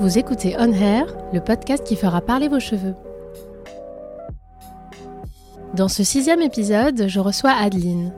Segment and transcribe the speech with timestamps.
[0.00, 2.94] Vous écoutez On Hair, le podcast qui fera parler vos cheveux.
[5.74, 8.12] Dans ce sixième épisode, je reçois Adeline.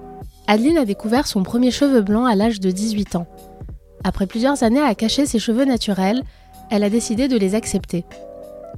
[0.46, 3.26] Adeline a découvert son premier cheveu blanc à l'âge de 18 ans.
[4.04, 6.22] Après plusieurs années à cacher ses cheveux naturels,
[6.70, 8.06] elle a décidé de les accepter.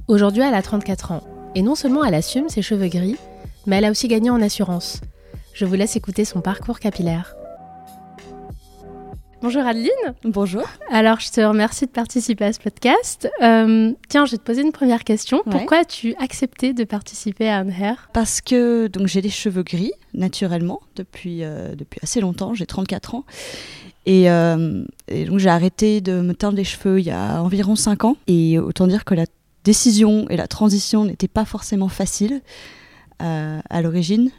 [0.07, 1.23] Aujourd'hui, elle a 34 ans.
[1.55, 3.17] Et non seulement elle assume ses cheveux gris,
[3.65, 4.99] mais elle a aussi gagné en assurance.
[5.53, 7.35] Je vous laisse écouter son parcours capillaire.
[9.41, 9.89] Bonjour Adeline.
[10.25, 10.63] Bonjour.
[10.91, 13.29] Alors, je te remercie de participer à ce podcast.
[13.41, 15.37] Euh, tiens, je vais te poser une première question.
[15.45, 15.51] Ouais.
[15.51, 19.93] Pourquoi as-tu accepté de participer à un hair Parce que donc j'ai des cheveux gris
[20.13, 22.53] naturellement depuis euh, depuis assez longtemps.
[22.53, 23.23] J'ai 34 ans
[24.05, 27.77] et, euh, et donc j'ai arrêté de me teindre les cheveux il y a environ
[27.77, 28.17] 5 ans.
[28.27, 29.25] Et autant dire que la
[29.63, 32.41] décision et la transition n'étaient pas forcément faciles
[33.19, 34.31] à l'origine.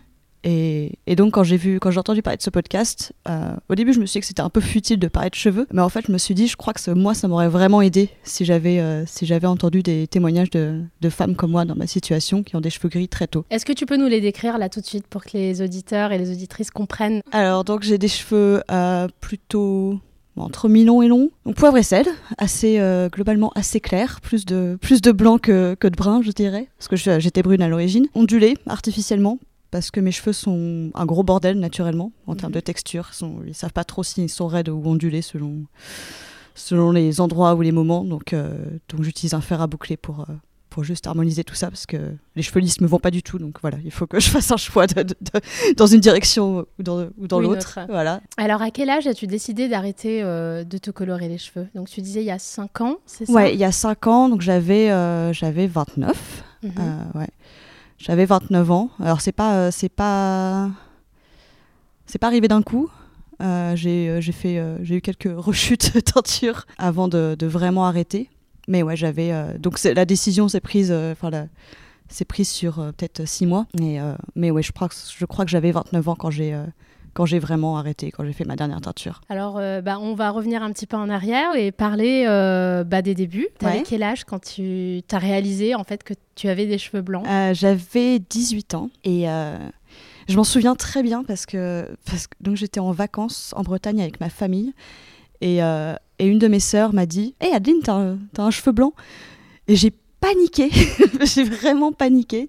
[0.45, 3.75] Et, et donc quand j'ai vu, quand j'ai entendu parler de ce podcast, euh, au
[3.75, 5.83] début je me suis dit que c'était un peu futile de parler de cheveux, mais
[5.83, 8.09] en fait je me suis dit, je crois que ce- moi ça m'aurait vraiment aidé
[8.23, 11.87] si j'avais euh, si j'avais entendu des témoignages de, de femmes comme moi dans ma
[11.87, 13.45] situation qui ont des cheveux gris très tôt.
[13.51, 16.11] Est-ce que tu peux nous les décrire là tout de suite pour que les auditeurs
[16.13, 17.21] et les auditrices comprennent?
[17.33, 20.01] Alors donc j'ai des cheveux euh, plutôt
[20.37, 22.07] entre mi-long et long, donc poivre et sel,
[22.39, 26.31] assez euh, globalement assez clair, plus de plus de blanc que, que de brun je
[26.31, 29.39] dirais, parce que j'étais brune à l'origine, ondulé artificiellement.
[29.71, 32.57] Parce que mes cheveux sont un gros bordel naturellement en termes Mhm.
[32.57, 33.11] de texture.
[33.21, 35.65] Ils, ils savent pas trop s'ils sont raides ou ondulés selon,
[36.55, 38.05] selon les endroits ou les moments.
[38.05, 38.53] Donc, euh,
[38.89, 40.33] donc j'utilise un fer à boucler pour, euh,
[40.71, 41.97] pour juste harmoniser tout ça parce que
[42.37, 43.39] les cheveux lisses me vont pas du tout.
[43.39, 46.67] Donc voilà, il faut que je fasse un choix de- de- de- dans une direction
[46.79, 47.79] ou dans, ou l'autre.
[47.79, 47.79] autre.
[47.89, 48.21] Voilà.
[48.37, 51.69] Alors, à quel âge as-tu décidé d'arrêter euh, de te colorer les cheveux?
[51.75, 53.33] Donc, tu disais il y a 5 ans, c'est ça?
[53.33, 56.45] Ouais, il y a 5 ans, donc j'avais euh, j'avais 29.
[56.63, 56.73] Mhm.
[56.79, 57.29] Euh, ouais.
[58.01, 58.91] J'avais 29 ans.
[58.99, 60.71] Alors c'est pas euh, c'est pas
[62.07, 62.91] c'est pas arrivé d'un coup.
[63.41, 68.29] Euh, j'ai euh, fait euh, j'ai eu quelques rechutes de teinture avant de, vraiment arrêter.
[68.69, 71.31] Mais ouais, j'avais donc la décision s'est prise enfin
[72.09, 73.67] c'est prise sur peut-être 6 mois.
[73.81, 76.59] Euh, mais ouais, je crois que je crois que j'avais 29 ans quand j'ai
[77.21, 79.21] quand j'ai vraiment arrêté, quand j'ai fait ma dernière teinture.
[79.29, 83.03] Alors, euh, bah, on va revenir un petit peu en arrière et parler euh, bah,
[83.03, 83.49] des débuts.
[83.59, 83.83] T'avais Ouais.
[83.87, 87.27] quel âge quand tu as réalisé en fait que tu avais des cheveux blancs?
[87.29, 89.59] Euh, j'avais 18 ans et euh,
[90.31, 94.01] je m'en souviens très bien parce que, parce que donc j'étais en vacances en Bretagne
[94.01, 94.73] avec ma famille
[95.43, 98.95] et, et une de mes sœurs m'a dit Hé Adeline, t'as un, un cheveu blanc
[99.69, 100.71] Et j'ai paniqué,
[101.25, 102.49] j'ai vraiment paniqué.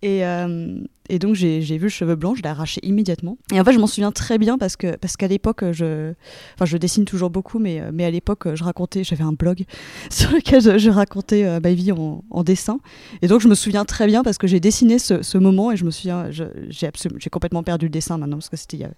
[0.00, 0.78] Et, euh,
[1.14, 3.38] et donc j'ai vu le cheveu blanc, je l'ai arraché immédiatement.
[3.52, 6.12] Et en fait, je m'en souviens très bien parce que parce qu'à l'époque, je,
[6.54, 9.64] enfin, je dessine toujours beaucoup, mais, euh, mais à l'époque, je racontais, j'avais un blog
[10.10, 12.80] sur lequel je, racontais euh, ma vie en, dessin.
[13.22, 15.84] Et donc je me souviens très bien parce que j'ai dessiné ce, moment et je
[15.84, 18.88] me souviens, j'ai j'ai complètement perdu le dessin maintenant parce que c'était il,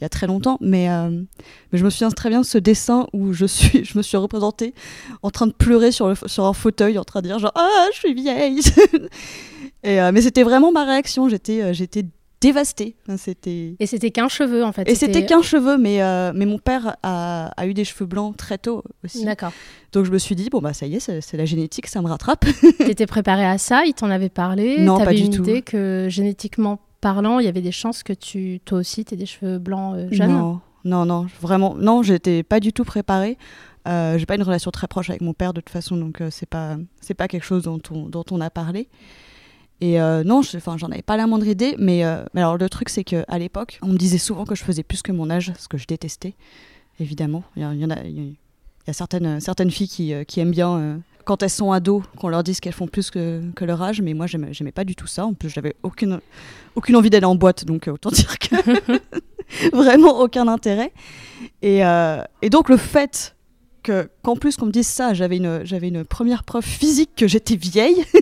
[0.00, 0.56] y a- très longtemps.
[0.62, 3.98] Mais, euh, mais je me souviens très bien de ce dessin où je suis, je
[3.98, 4.72] me suis représentée
[5.22, 7.98] en train de pleurer sur, sur un fauteuil, en train de dire genre ah je
[7.98, 8.60] suis vieille.
[9.82, 11.28] et, euh, mais c'était vraiment ma réaction.
[11.28, 12.04] J'étais, euh, j'étais
[12.40, 12.96] dévastée.
[13.16, 14.88] C'était Et c'était qu'un cheveu en fait.
[14.88, 18.36] et c'était qu'un cheveu, mais, euh, mais mon père a, a eu des cheveux blancs
[18.36, 19.24] très tôt aussi.
[19.24, 19.52] D'accord.
[19.92, 22.08] Donc je me suis dit, bon bah ça y est, c'est la génétique, ça me
[22.08, 22.44] rattrape.
[22.78, 23.84] T'étais préparé à ça?
[23.86, 24.80] Il t'en avait parlé?
[24.80, 25.42] Non, T'avais pas du une tout.
[25.42, 29.26] idée que génétiquement parlant, il y avait des chances que tu, toi aussi, t'aies des
[29.26, 30.30] cheveux blancs euh, jeunes?
[30.32, 33.38] Non, non, non, vraiment, non, j'étais pas du tout préparée.
[33.88, 36.48] Euh, j'ai pas une relation très proche avec mon père de toute façon, donc c'est
[36.48, 38.88] pas c'est pas quelque chose dont on, dont on a parlé.
[39.80, 42.68] Et euh, non, enfin, j'en avais pas la moindre idée, mais, euh, mais alors le
[42.68, 45.28] truc c'est que à l'époque, on me disait souvent que je faisais plus que mon
[45.28, 46.34] âge, ce que je détestais,
[46.98, 47.44] évidemment.
[47.56, 47.64] Il y,
[48.90, 52.60] a- certaines certaines filles qui, euh, aiment bien quand elles sont ados qu'on leur dise
[52.60, 55.26] qu'elles font plus que, leur âge, mais moi j'aimais j'aimais pas du tout ça.
[55.26, 56.20] En plus, j'avais aucune
[56.74, 58.56] aucune envie d'aller en boîte, donc autant dire que
[59.76, 60.92] vraiment aucun intérêt.
[61.60, 61.80] Et,
[62.42, 63.36] et donc le fait
[63.82, 67.26] que qu'en plus qu'on me dise ça, j'avais une j'avais une première preuve physique que
[67.28, 68.04] j'étais vieille.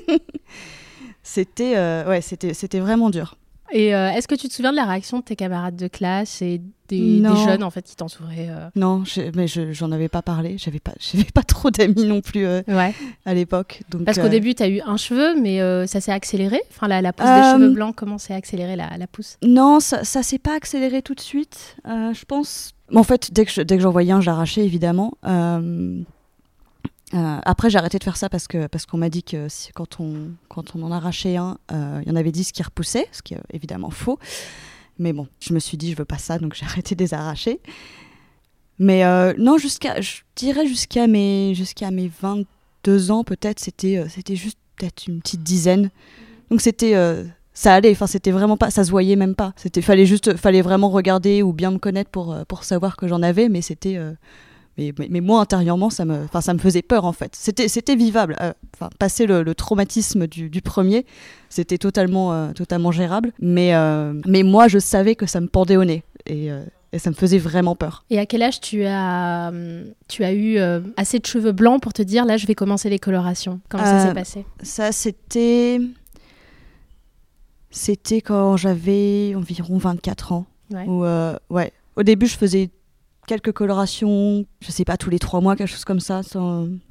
[1.25, 3.37] c'était euh, ouais, c'était c'était vraiment dur.
[3.73, 6.43] Et euh, est-ce que tu te souviens de la réaction de tes camarades de classe
[6.43, 8.69] et des, jeunes en fait qui t'entouraient euh?
[8.77, 10.59] Non, je- mais je- j'en avais pas parlé.
[10.59, 12.95] J'avais pas j'avais pas trop d'amis non plus euh, Ouais.
[13.25, 13.83] à l'époque.
[14.05, 16.61] Parce qu'au début, tu as eu un cheveu, mais ça s'est accéléré?
[16.71, 19.39] Enfin, la, la pousse des cheveux blancs, comment s'est accélérée la, la pousse?
[19.43, 21.77] Non, ça, ça s'est pas accéléré tout de suite.
[21.87, 22.73] je pense.
[22.95, 25.15] En fait, dès que je- dès que j'en voyais un, je l'arrachais évidemment.
[27.13, 30.01] Euh, après, j'ai arrêté de faire ça parce que parce qu'on m'a dit que quand
[30.01, 33.23] on quand on en arrachait un, euh, il y en avait 10 qui repoussaient, ce
[33.23, 34.19] qui est évidemment faux.
[34.99, 37.13] Mais bon, je me suis dit je veux pas ça, donc j'ai arrêté de les
[37.13, 37.61] arracher.
[38.79, 44.59] Mais euh, non, jusqu'à je dirais jusqu'à mes jusqu'à mes 22 ans peut-être, c'était juste
[44.77, 45.91] peut-être une petite dizaine.
[46.51, 46.95] Donc c'était
[47.53, 49.53] ça allait, enfin c'était vraiment pas, ça se voyait même pas.
[49.57, 53.23] C'était fallait juste, fallait vraiment regarder ou bien me connaître pour pour savoir que j'en
[53.23, 53.99] avais, mais c'était,
[54.77, 57.35] mais, mais, moi intérieurement ça me, ça me faisait peur en fait.
[57.37, 58.37] C'était, c'était vivable.
[58.41, 61.07] Euh, enfin, passer le, traumatisme du, du premier,
[61.49, 63.33] c'était totalement, euh, totalement gérable.
[63.41, 66.49] Mais, euh, mais moi je savais que ça me pendait au nez et,
[66.93, 68.05] et, ça me faisait vraiment peur.
[68.11, 69.53] Et à quel âge tu as,
[70.09, 70.59] tu as eu
[70.97, 73.61] assez de cheveux blancs pour te dire là je vais commencer les colorations?
[73.69, 74.45] Comment ça s'est passé?
[74.63, 75.81] Ça c'était,
[77.71, 80.47] c'était quand j'avais environ 24 ans.
[80.73, 80.87] Ouais.
[80.87, 81.05] Où,
[81.55, 81.73] ouais.
[81.97, 82.71] Au début je faisais
[83.27, 86.21] quelques colorations, je sais pas, tous les trois mois, quelque chose comme ça,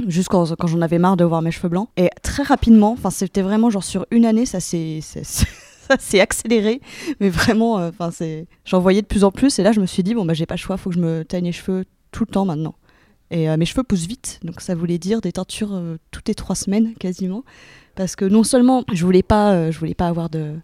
[0.08, 1.90] juste quand, j'en avais marre de voir mes cheveux blancs.
[1.98, 6.82] Et très rapidement, enfin c'était vraiment genre sur une année, ça s'est accéléré,
[7.20, 9.60] mais vraiment, euh, enfin c'est, j'en voyais de plus en plus.
[9.60, 11.02] Et là, je me suis dit bon bah j'ai pas le choix, faut que je
[11.02, 12.76] me teigne les cheveux tout le temps maintenant.
[13.32, 16.36] Et euh, mes cheveux poussent vite, donc ça voulait dire des teintures euh, toutes les
[16.36, 17.44] trois semaines quasiment,
[17.96, 20.56] parce que non seulement je voulais pas, je voulais pas avoir de,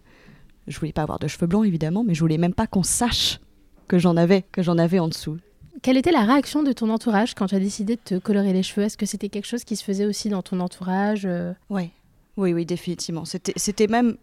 [0.68, 3.40] je voulais pas avoir de cheveux blancs évidemment, mais je voulais même pas qu'on sache
[3.88, 5.36] que j'en avais, que j'en avais en dessous.
[5.82, 8.62] Quelle était la réaction de ton entourage quand tu as décidé de te colorer les
[8.62, 8.84] cheveux?
[8.86, 11.52] Est-ce que c'était quelque chose qui se faisait aussi dans ton entourage euh?
[11.70, 11.90] Oui,
[12.36, 13.24] oui, oui, définitivement.
[13.24, 14.16] C'était même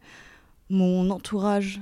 [0.69, 1.80] mon entourage,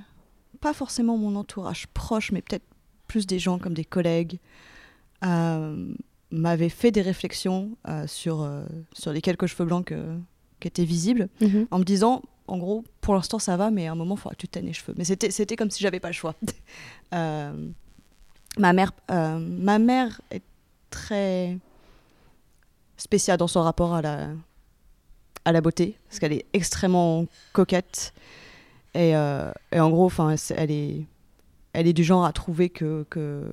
[0.61, 2.65] pas forcément mon entourage proche, mais peut-être
[3.07, 4.39] plus des gens comme des collègues,
[5.23, 5.93] euh,
[6.31, 8.63] m'avaient fait des réflexions euh, sur, euh,
[8.93, 9.93] sur les quelques cheveux blancs
[10.59, 11.67] qui étaient visibles, mhm.
[11.71, 14.35] en me disant, en gros, pour l'instant ça va, mais à un moment, il faudra
[14.35, 14.93] que tu teignes les cheveux.
[14.97, 16.35] Mais c'était comme si j'avais pas le choix.
[18.57, 20.43] Ma mère, euh, ma mère est
[20.89, 21.57] très
[22.97, 24.29] spéciale dans son rapport à la,
[25.43, 28.13] à la beauté, parce qu'elle est extrêmement coquette.
[28.93, 30.09] Et, euh, et en gros,
[30.55, 31.01] elle est,
[31.73, 33.43] elle est du genre à trouver que, que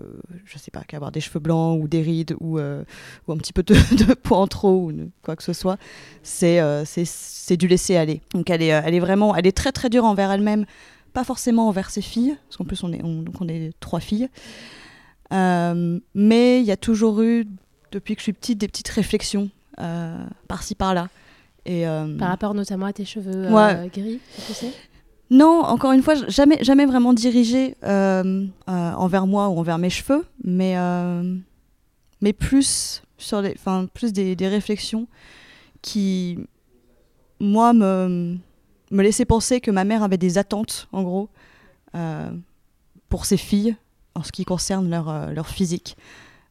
[0.44, 2.84] je sais pas, qu'avoir des cheveux blancs ou des rides ou, euh,
[3.26, 3.74] ou un petit peu de,
[4.06, 5.78] de, poids en trop ou quoi que ce soit,
[6.22, 8.20] c'est c'est du laisser aller.
[8.34, 10.64] Donc elle est, elle est vraiment, elle est très très dure envers elle-même,
[11.12, 14.28] pas forcément envers ses filles, parce qu'en plus on est, donc on est trois filles.
[15.32, 17.46] Euh, mais il y a toujours eu,
[17.90, 19.50] depuis que je suis petite, des petites réflexions
[19.80, 21.08] euh, par-ci par-là.
[21.64, 23.48] Et, euh, par rapport notamment à tes cheveux
[23.92, 24.72] gris, tu sais?
[25.30, 30.76] Non, encore une fois, jamais, jamais vraiment dirigé envers moi ou envers mes cheveux, mais,
[32.20, 33.54] mais plus sur les,
[33.94, 35.06] plus des, des, réflexions
[35.80, 36.38] qui,
[37.40, 38.36] moi, me,
[38.90, 41.30] me laissaient penser que ma mère avait des attentes, en gros,
[43.08, 43.76] pour ses filles,
[44.14, 45.96] en ce qui concerne leur, euh, leur physique.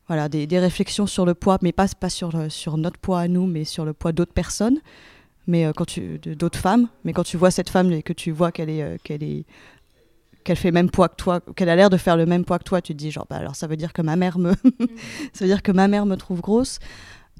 [0.08, 3.28] Voilà, des, des, réflexions sur le poids, mais pas, pas sur, sur notre poids à
[3.28, 4.80] nous, mais sur le poids d'autres personnes,
[5.48, 6.90] mais euh, quand tu d'autres femmes.
[7.06, 9.46] Mais quand tu vois cette femme et que tu vois qu'elle est, euh, qu'elle est
[10.44, 12.64] qu'elle fait même poids que toi, qu'elle a l'air de faire le même poids que
[12.64, 14.54] toi, tu te dis genre bah alors ça veut dire que ma mère me
[15.34, 16.80] ça veut dire que ma mère me trouve grosse.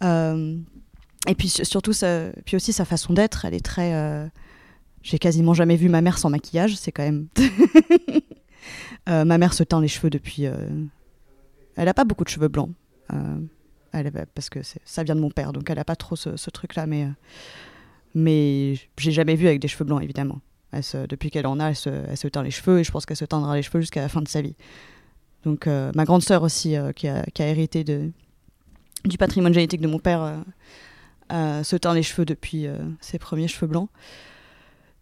[0.04, 4.30] et puis surtout ça, puis aussi sa façon d'être, elle est très
[5.02, 7.28] j'ai quasiment jamais vu ma mère sans maquillage, c'est quand même
[9.10, 10.46] Euh, ma mère se teint les cheveux depuis.
[10.46, 10.56] Euh,
[11.76, 12.72] elle n'a pas beaucoup de cheveux blancs.
[13.14, 13.38] Euh,
[14.34, 16.86] parce que ça vient de mon père, donc elle n'a pas trop ce, truc-là.
[16.88, 17.10] Mais,
[18.16, 20.40] mais j'ai jamais vu avec des cheveux blancs, évidemment.
[21.10, 23.56] depuis qu'elle en a, elle se, teint les cheveux et je pense qu'elle se teindra
[23.56, 24.56] les cheveux jusqu'à la fin de sa vie.
[25.44, 30.42] Donc ma grande sœur aussi, qui, a, hérité du patrimoine génétique de mon père,
[31.30, 32.68] se teint les cheveux depuis
[33.02, 33.90] ses premiers cheveux blancs.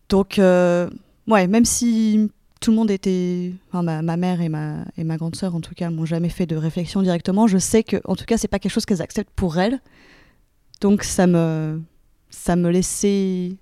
[0.09, 5.17] Donc, ouais, même si tout le monde était, enfin, ma, mère et ma, et ma
[5.17, 7.47] grande sœur en tout cas, m'ont jamais fait de réflexion directement.
[7.47, 9.79] Je sais que, en tout cas, c'est pas quelque chose qu'elles acceptent pour elles.
[10.81, 11.81] Donc ça me,
[12.29, 13.55] ça me laissait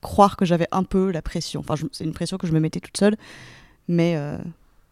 [0.00, 1.60] croire que j'avais un peu la pression.
[1.60, 3.16] Enfin, c'est une pression que je me mettais toute seule,
[3.88, 4.38] mais, euh,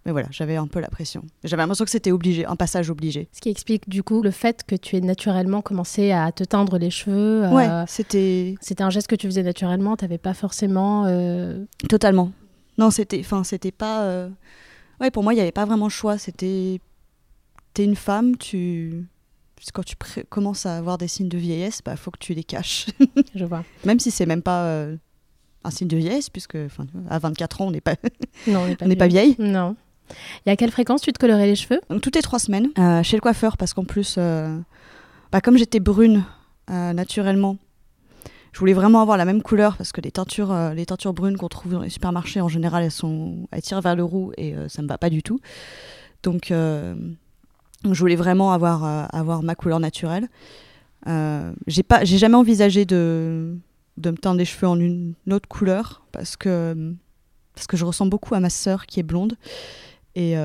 [0.04, 1.22] mais voilà, j'avais un peu la pression.
[1.44, 3.28] J'avais l'impression que c'était obligé, un passage obligé.
[3.32, 6.78] Ce qui explique du coup le fait que tu aies naturellement commencé à te teindre
[6.78, 7.48] les cheveux.
[7.48, 8.56] Ouais, c'était.
[8.60, 9.96] C'était un geste que tu faisais naturellement.
[9.96, 11.04] T'avais pas forcément.
[11.06, 12.32] Euh, Totalement.
[12.78, 14.02] Non, c'était, enfin, c'était pas.
[14.02, 14.28] Euh,
[15.00, 16.18] ouais, pour moi, il n'y avait pas vraiment le choix.
[16.18, 16.80] C'était,
[17.72, 19.06] t'es une femme, tu,
[19.72, 19.96] quand tu
[20.28, 22.86] commences à avoir des signes de vieillesse, bah, faut que tu les caches.
[23.34, 23.64] Je vois.
[23.84, 24.96] Même si c'est même pas euh,
[25.62, 26.58] un signe de vieillesse, puisque,
[27.08, 27.94] à 24 ans, on n'est pas,
[28.46, 29.36] non, on n'est pas, pas, vieille.
[29.38, 29.76] Non.
[30.44, 31.80] Et à quelle fréquence tu te colorais les cheveux?
[31.88, 35.80] Donc, toutes les trois semaines, euh, chez le coiffeur, parce qu'en plus, bah, comme j'étais
[35.80, 36.24] brune
[36.68, 37.56] naturellement,
[38.54, 41.36] je voulais vraiment avoir la même couleur parce que les teintures, euh, les teintures brunes
[41.36, 44.54] qu'on trouve dans les supermarchés, en général, elles, sont, elles tirent vers le roux et
[44.54, 45.40] euh, ça me va pas du tout.
[46.22, 46.94] Donc, euh,
[47.84, 50.28] je voulais vraiment avoir, avoir ma couleur naturelle.
[51.66, 53.58] j'ai pas, j'ai jamais envisagé de,
[53.96, 56.94] de me teindre les cheveux en une autre couleur parce que,
[57.56, 59.36] parce que je ressemble beaucoup à ma sœur qui est blonde.
[60.14, 60.36] Et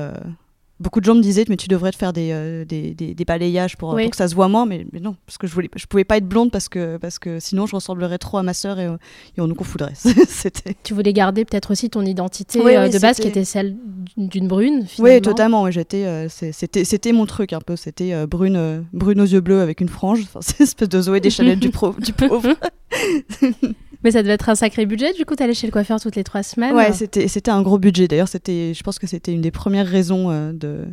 [0.80, 3.24] beaucoup de gens me disaient mais tu devrais te faire des, euh, des, des, des
[3.24, 4.02] balayages pour, Oui.
[4.04, 4.66] pour que ça se voit moins.
[4.66, 7.18] Mais, mais non parce que je voulais je pouvais pas être blonde parce que parce
[7.18, 8.96] que sinon je ressemblerais trop à ma sœur et, euh,
[9.36, 9.92] et on nous confondrait
[10.28, 13.44] c'était Tu voulais garder peut-être aussi ton identité Oui, euh, oui, de base qui était
[13.44, 13.76] celle
[14.16, 15.14] d'une brune finalement.
[15.16, 17.76] oui totalement j'étais euh, c'était c'était mon truc un peu.
[17.76, 20.20] C'était euh, brune euh, brune aux yeux bleus avec une frange.
[20.22, 22.54] Enfin, c'est une espèce de Zoé Deschanel du, pro, du pauvre
[24.02, 26.24] Mais ça devait être un sacré budget du coup, t'allais chez le coiffeur toutes les
[26.24, 26.74] trois semaines.
[26.74, 28.08] Ouais, c'était c'était un gros budget.
[28.08, 30.86] D'ailleurs, c'était, je pense que c'était une des premières raisons euh, de,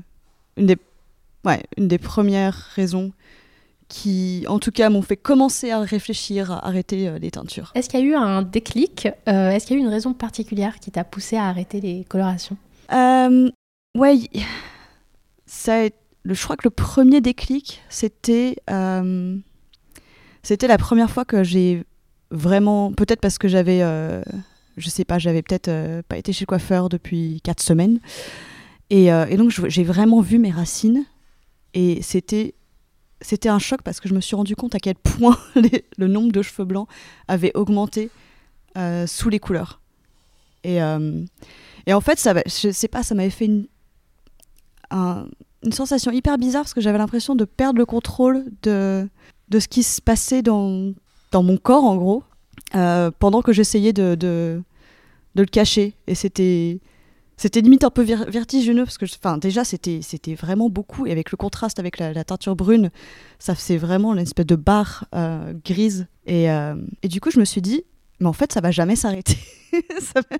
[0.58, 0.78] une des,
[1.46, 3.12] ouais, une des premières raisons
[3.88, 7.72] qui, en tout cas, m'ont fait commencer à réfléchir à arrêter euh, les teintures.
[7.76, 10.14] Est-ce qu'il y a eu un déclic euh, Est-ce qu'il y a eu une raison
[10.14, 12.58] particulière qui t'a poussé à arrêter les colorations?
[12.92, 13.50] Euh,
[13.98, 14.20] ouais,
[15.46, 15.90] ça, a-
[16.26, 19.38] je crois que le premier déclic, c'était, euh,
[20.44, 21.86] c'était la première fois que j'ai
[22.32, 24.22] vraiment, peut-être parce que j'avais, euh,
[24.78, 28.00] je sais pas, j'avais peut-être euh, pas été chez le coiffeur depuis quatre semaines,
[28.90, 31.06] et, euh, donc j'ai vraiment vu mes racines,
[31.74, 32.54] et c'était,
[33.46, 35.38] un choc parce que je me suis rendu compte à quel point
[35.98, 36.88] le nombre de cheveux blancs
[37.28, 38.10] avait augmenté
[38.78, 39.82] euh, sous les couleurs.
[40.64, 40.80] Et,
[41.86, 43.68] et en fait, ça, je sais pas, ça m'avait fait une,
[44.92, 45.28] un-
[45.64, 49.08] une sensation hyper bizarre parce que j'avais l'impression de perdre le contrôle de,
[49.50, 50.92] de ce qui se passait dans,
[51.32, 52.24] dans mon corps, en gros,
[52.76, 54.62] euh, pendant que j'essayais de, de,
[55.36, 55.94] le cacher.
[56.08, 56.80] Et c'était.
[57.40, 61.06] C'était limite un peu vertigineux parce que, enfin, déjà, c'était c'était vraiment beaucoup.
[61.06, 62.90] Et avec le contraste avec la, teinture brune,
[63.38, 66.08] ça faisait vraiment une espèce de barre euh, grise.
[66.26, 67.84] Et, euh, et du coup, je me suis dit,
[68.20, 69.38] mais en fait, ça va jamais s'arrêter.
[70.00, 70.38] ça, va,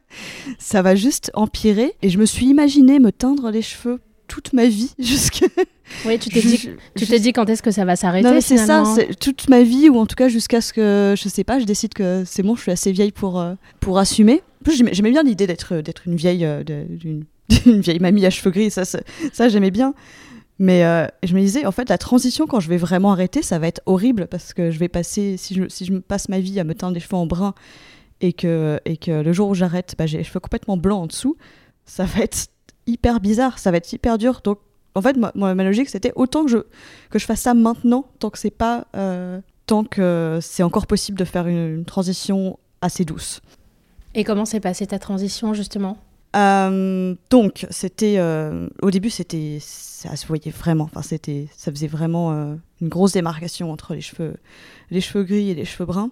[0.58, 1.94] ça va juste empirer.
[2.02, 5.48] Et je me suis imaginé me teindre les cheveux toute ma vie jusqu'à.
[6.06, 8.58] Oui, tu t'es dit, tu t'es dit quand est-ce que ça va s'arrêter non c'est
[8.58, 11.60] ça, c'est toute ma vie ou en tout cas jusqu'à ce que je sais pas,
[11.60, 14.42] je décide que c'est bon, je suis assez vieille pour euh, pour assumer.
[14.62, 17.24] En plus j'aimais bien l'idée d'être d'être une vieille euh, d'une
[17.82, 19.94] vieille mamie à cheveux gris, ça ça, j'aimais bien.
[20.60, 23.60] Mais euh, je me disais en fait la transition quand je vais vraiment arrêter, ça
[23.60, 26.60] va être horrible parce que je vais passer si je si je passe ma vie
[26.60, 27.54] à me teindre les cheveux en brun
[28.22, 31.08] et que et que le jour où j'arrête, bah, j'ai les cheveux complètement blancs en
[31.08, 31.38] dessous,
[31.86, 32.48] ça va être
[32.88, 34.42] hyper bizarre, ça va être hyper dur.
[34.44, 34.60] Donc
[34.96, 36.58] en fait, moi, moi, ma logique, c'était autant que je,
[37.10, 41.18] que je fasse ça maintenant, tant que c'est pas, euh, tant que c'est encore possible
[41.18, 43.42] de faire une, une transition assez douce.
[44.16, 45.98] Et comment s'est passée ta transition justement?
[46.36, 51.88] Euh, donc, c'était, euh, au début, c'était, ça se voyait vraiment, enfin, c'était, ça faisait
[51.88, 54.36] vraiment euh, une grosse démarcation entre les cheveux,
[54.92, 56.12] les cheveux gris et les cheveux bruns.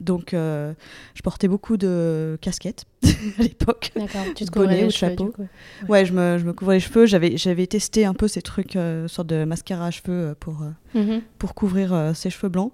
[0.00, 0.74] Donc, euh,
[1.14, 2.84] je portais beaucoup de casquettes
[3.38, 3.92] à l'époque.
[3.96, 5.24] D'accord, tu te couvrais les cheveux, chapeau.
[5.26, 5.46] du coup.
[5.88, 7.06] Ouais, je me, je me couvrais les cheveux.
[7.06, 10.62] J'avais, j'avais testé un peu ces trucs, euh, sorte de mascara à cheveux euh, pour,
[10.62, 11.22] euh, Mhm.
[11.38, 12.72] pour couvrir ses cheveux blancs.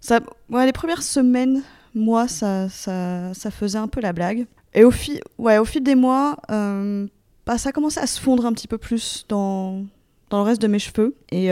[0.00, 1.62] Ça, ouais, les premières semaines,
[1.94, 4.46] mois, ça, ça, ça faisait un peu la blague.
[4.74, 8.52] Et au, fil, ouais, au fil des mois, bah, ça commençait à se fondre un
[8.52, 9.84] petit peu plus dans,
[10.30, 11.14] dans le reste de mes cheveux.
[11.30, 11.48] Et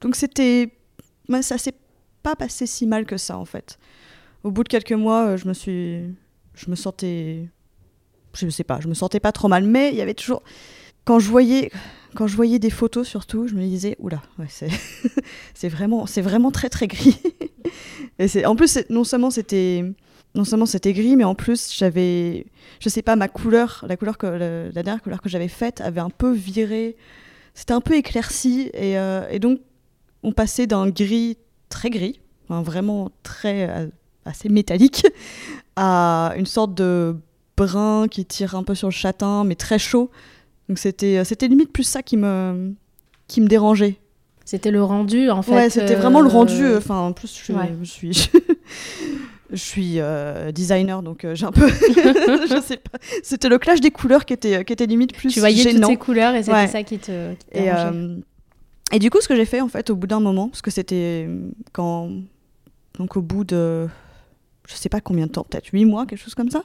[0.00, 0.70] donc c'était...
[1.28, 1.74] ouais, ça s'est
[2.22, 3.78] pas passé si mal que ça, en fait.
[4.48, 6.04] Au bout de quelques mois, euh, je me suis...
[6.54, 7.50] Je me sentais...
[8.32, 9.62] Sais pas, je me sentais pas trop mal.
[9.64, 10.42] Mais il y avait toujours...
[11.04, 11.70] Quand je voyais...
[12.14, 16.86] Quand je voyais des photos surtout, je me disais, oula, c'est vraiment, vraiment très très
[16.86, 17.20] gris.
[18.18, 19.84] et en plus, non seulement c'était,
[20.34, 22.46] non seulement c'était gris, mais en plus j'avais,
[22.80, 26.00] je sais pas, ma couleur, la couleur que la, dernière couleur que j'avais faite avait
[26.00, 26.96] un peu viré,
[27.52, 29.60] c'était un peu éclairci et, euh, donc
[30.22, 31.36] on passait d'un gris
[31.68, 33.86] très gris, vraiment très euh,
[34.28, 35.06] assez métallique,
[35.76, 37.16] à une sorte de
[37.56, 40.10] brun qui tire un peu sur le châtain, mais très chaud.
[40.68, 42.72] Donc c'était, euh, c'était limite plus ça qui me,
[43.26, 43.96] qui me dérangeait.
[44.44, 45.52] C'était le rendu en fait.
[45.54, 46.62] Ouais, c'était euh, vraiment le rendu.
[46.64, 47.72] euh, Enfin, en plus, je suis, ouais.
[47.82, 48.30] je suis,
[49.50, 52.98] je suis euh, designer, donc euh, j'ai un peu, je sais pas.
[53.22, 55.80] C'était le clash des couleurs qui était, qui était limite plus Tu voyais gênant.
[55.88, 56.66] toutes ces couleurs et c'était Ouais.
[56.68, 57.96] ça qui te, qui Et, dérangeait.
[57.96, 58.16] euh,
[58.92, 60.70] et du coup, ce que j'ai fait en fait au bout d'un moment, parce que
[60.70, 61.28] c'était
[61.72, 62.10] quand,
[62.98, 63.86] donc au bout de,
[64.68, 66.62] je sais pas combien de temps, peut-être 8 mois, quelque chose comme ça.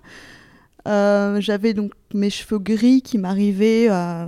[0.88, 4.28] euh, j'avais donc mes cheveux gris qui m'arrivaient à,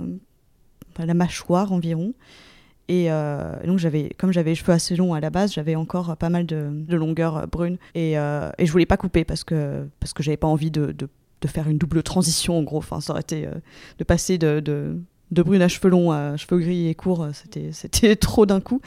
[0.98, 2.14] à la mâchoire environ.
[2.88, 6.16] Et euh, donc j'avais, comme j'avais les cheveux assez longs à la base, j'avais encore
[6.16, 7.78] pas mal de, de longueur euh, brune.
[7.96, 10.92] Et, euh, et je voulais pas couper parce que parce que j'avais pas envie de,
[10.92, 11.08] de,
[11.48, 12.78] faire une double transition en gros.
[12.78, 13.52] Enfin, ça aurait été euh,
[13.98, 17.70] de passer de, de, brune à cheveux longs à cheveux gris et courts, euh, c'était
[17.72, 18.80] c'était trop d'un coup.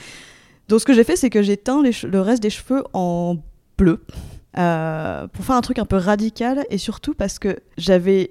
[0.70, 3.38] Donc ce que j'ai fait, c'est que j'ai teint le reste des cheveux en
[3.78, 4.02] bleu
[4.58, 8.30] euh, pour faire un truc un peu radical et surtout parce que j'avais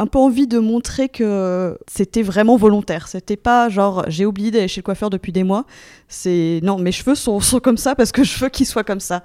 [0.00, 3.08] un peu envie de montrer que c'était vraiment volontaire.
[3.08, 5.64] C'était pas genre j'ai oublié d'aller chez le coiffeur depuis des mois.
[6.06, 9.00] C'est non, mes cheveux sont, sont comme ça parce que je veux qu'ils soient comme
[9.00, 9.22] ça.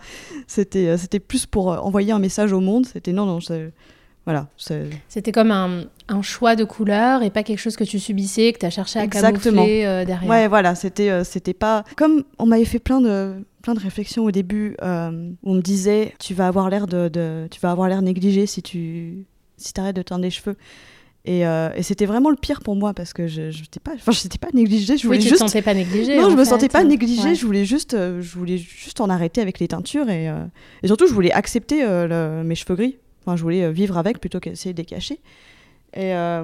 [0.47, 2.87] C'était euh, c'était plus pour euh, envoyer un message au monde.
[2.87, 3.39] C'était non non,
[4.25, 4.47] Voilà.
[5.07, 8.59] C'était comme un, un choix de couleur et pas quelque chose que tu subissais, que
[8.59, 9.61] tu as cherché à Exactement.
[9.61, 10.29] camoufler euh, derrière.
[10.29, 14.29] Ouais, voilà, c'était c'était pas comme on m'avait fait plein de plein de réflexions au
[14.31, 17.89] début euh, où on me disait tu vas avoir l'air de, de- tu vas avoir
[17.89, 19.25] l'air négligé si tu
[19.57, 20.55] si t'arrêtes de teindre les cheveux.
[21.25, 24.11] Et, euh, et c'était vraiment le pire pour moi parce que je j'étais pas enfin
[24.11, 26.17] j'étais pas négligée, je Oui, voulais tu juste te sentais pas négligée.
[26.19, 26.49] non, je me fait.
[26.49, 27.35] sentais pas négligée, Ouais.
[27.35, 30.43] je voulais juste euh, je voulais juste en arrêter avec les teintures et, euh,
[30.83, 32.97] et surtout je voulais accepter euh, le- mes cheveux gris.
[33.25, 35.21] Enfin, je voulais euh, vivre avec plutôt qu'essayer de les cacher.
[35.93, 36.43] Et, euh,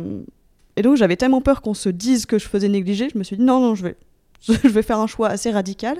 [0.78, 3.36] et donc j'avais tellement peur qu'on se dise que je faisais négliger, je me suis
[3.36, 3.98] dit non non, je vais
[4.48, 5.98] je vais faire un choix assez radical.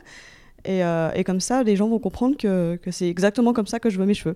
[0.66, 3.80] Et, euh, et comme ça, les gens vont comprendre que, que c'est exactement comme ça
[3.80, 4.36] que je veux mes cheveux.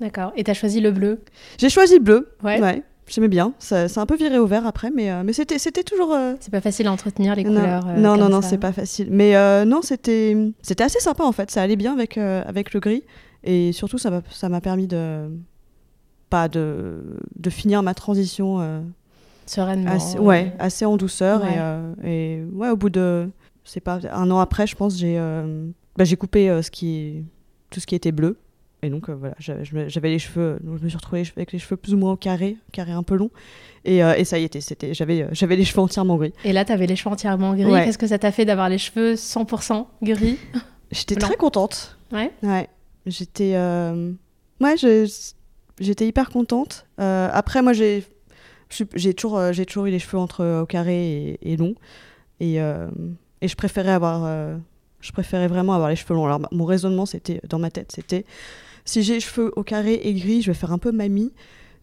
[0.00, 0.32] D'accord.
[0.36, 1.20] Et tu as choisi le bleu?
[1.58, 2.28] J'ai choisi le bleu.
[2.42, 2.82] Ouais.
[3.06, 3.52] J'aimais bien.
[3.58, 6.12] Ça, c'est un peu viré au vert après, mais, euh, mais c'était, c'était toujours.
[6.14, 7.86] euh, C'est pas facile à entretenir les non, couleurs.
[7.98, 9.08] non, non, non, c'est pas facile.
[9.10, 9.34] Mais
[9.66, 11.50] non, c'était, c'était assez sympa en fait.
[11.50, 13.04] Ça allait bien avec, avec le gris.
[13.44, 15.28] Et surtout, ça m'a, ça m'a permis de.
[16.30, 18.82] Pas de, de finir ma transition
[19.46, 19.90] Sereinement.
[19.90, 21.42] assez, ouais, assez en douceur.
[21.44, 22.08] Ouais.
[22.10, 23.28] Et, et ouais, au bout de.
[23.64, 24.00] C'est pas.
[24.10, 25.66] Un an après, je pense, j'ai, euh,
[25.96, 27.24] bah, j'ai coupé euh, ce qui,
[27.70, 28.38] tout ce qui était bleu.
[28.84, 31.76] Et donc euh, voilà, j'avais, les cheveux, donc je me suis retrouvée avec les cheveux
[31.78, 33.30] plus ou moins au carré, carré un peu long.
[33.86, 36.34] Et, euh, et ça y était, c'était, j'avais, j'avais les cheveux entièrement gris.
[36.44, 37.64] Et là, tu avais les cheveux entièrement gris.
[37.64, 37.86] Ouais.
[37.86, 40.36] Qu'est-ce que ça t'a fait d'avoir les cheveux 100% gris
[40.90, 41.96] J'étais très contente.
[42.12, 42.30] Ouais.
[42.42, 42.68] Ouais,
[43.06, 44.12] j'étais, euh,
[44.60, 44.74] ouais,
[45.80, 46.86] j'étais hyper contente.
[46.98, 48.04] Après, moi, j'ai,
[48.94, 51.74] j'ai toujours, j'ai toujours eu les cheveux entre au carré et, et longs,
[52.38, 52.58] et,
[53.44, 54.56] et je préférais avoir, euh,
[55.00, 56.24] je préférais vraiment avoir les cheveux longs.
[56.24, 58.24] Alors, mon raisonnement, c'était dans ma tête, c'était
[58.86, 61.30] si j'ai les cheveux au carré et gris, je vais faire un peu mamie.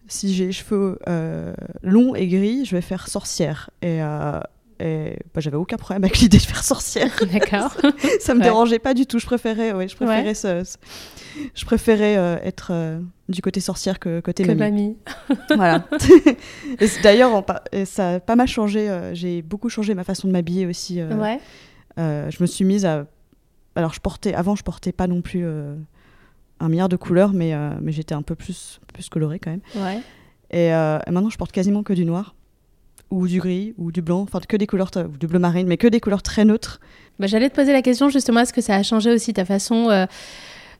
[0.07, 1.53] Si j'ai les cheveux euh,
[1.83, 3.69] longs et gris, je vais faire sorcière.
[3.83, 4.01] Et,
[4.81, 7.75] euh, et bah, j'avais aucun problème avec l'idée de faire sorcière D'accord.
[8.19, 8.45] ça me Ouais.
[8.45, 9.19] dérangeait pas du tout.
[9.19, 10.33] Je préférais, ouais, je préférais, Ouais.
[10.33, 10.77] ce- ce-
[11.53, 14.97] je préférais euh, être euh, du côté sorcière que côté que mamie.
[15.29, 15.37] mamie.
[15.55, 15.85] Voilà.
[17.03, 18.89] D'ailleurs, pa- ça a pas mal changé.
[18.89, 21.01] euh, J'ai beaucoup changé ma façon de m'habiller aussi.
[21.01, 21.39] Ouais.
[21.97, 23.05] je me suis mise à.
[23.75, 24.33] Alors, je portais.
[24.33, 25.45] Avant, je portais pas non plus
[26.59, 29.61] un milliard de couleurs, mais, mais j'étais un peu plus, plus colorée quand même.
[29.75, 29.99] Ouais.
[30.51, 32.35] Et, et maintenant, je porte quasiment que du noir
[33.11, 35.77] ou du gris ou du blanc, enfin que des couleurs, ou du bleu marine, mais
[35.77, 36.79] que des couleurs très neutres.
[37.19, 39.89] Bah, J'allais te poser la question justement, est-ce que ça a changé aussi ta façon
[39.89, 40.05] euh,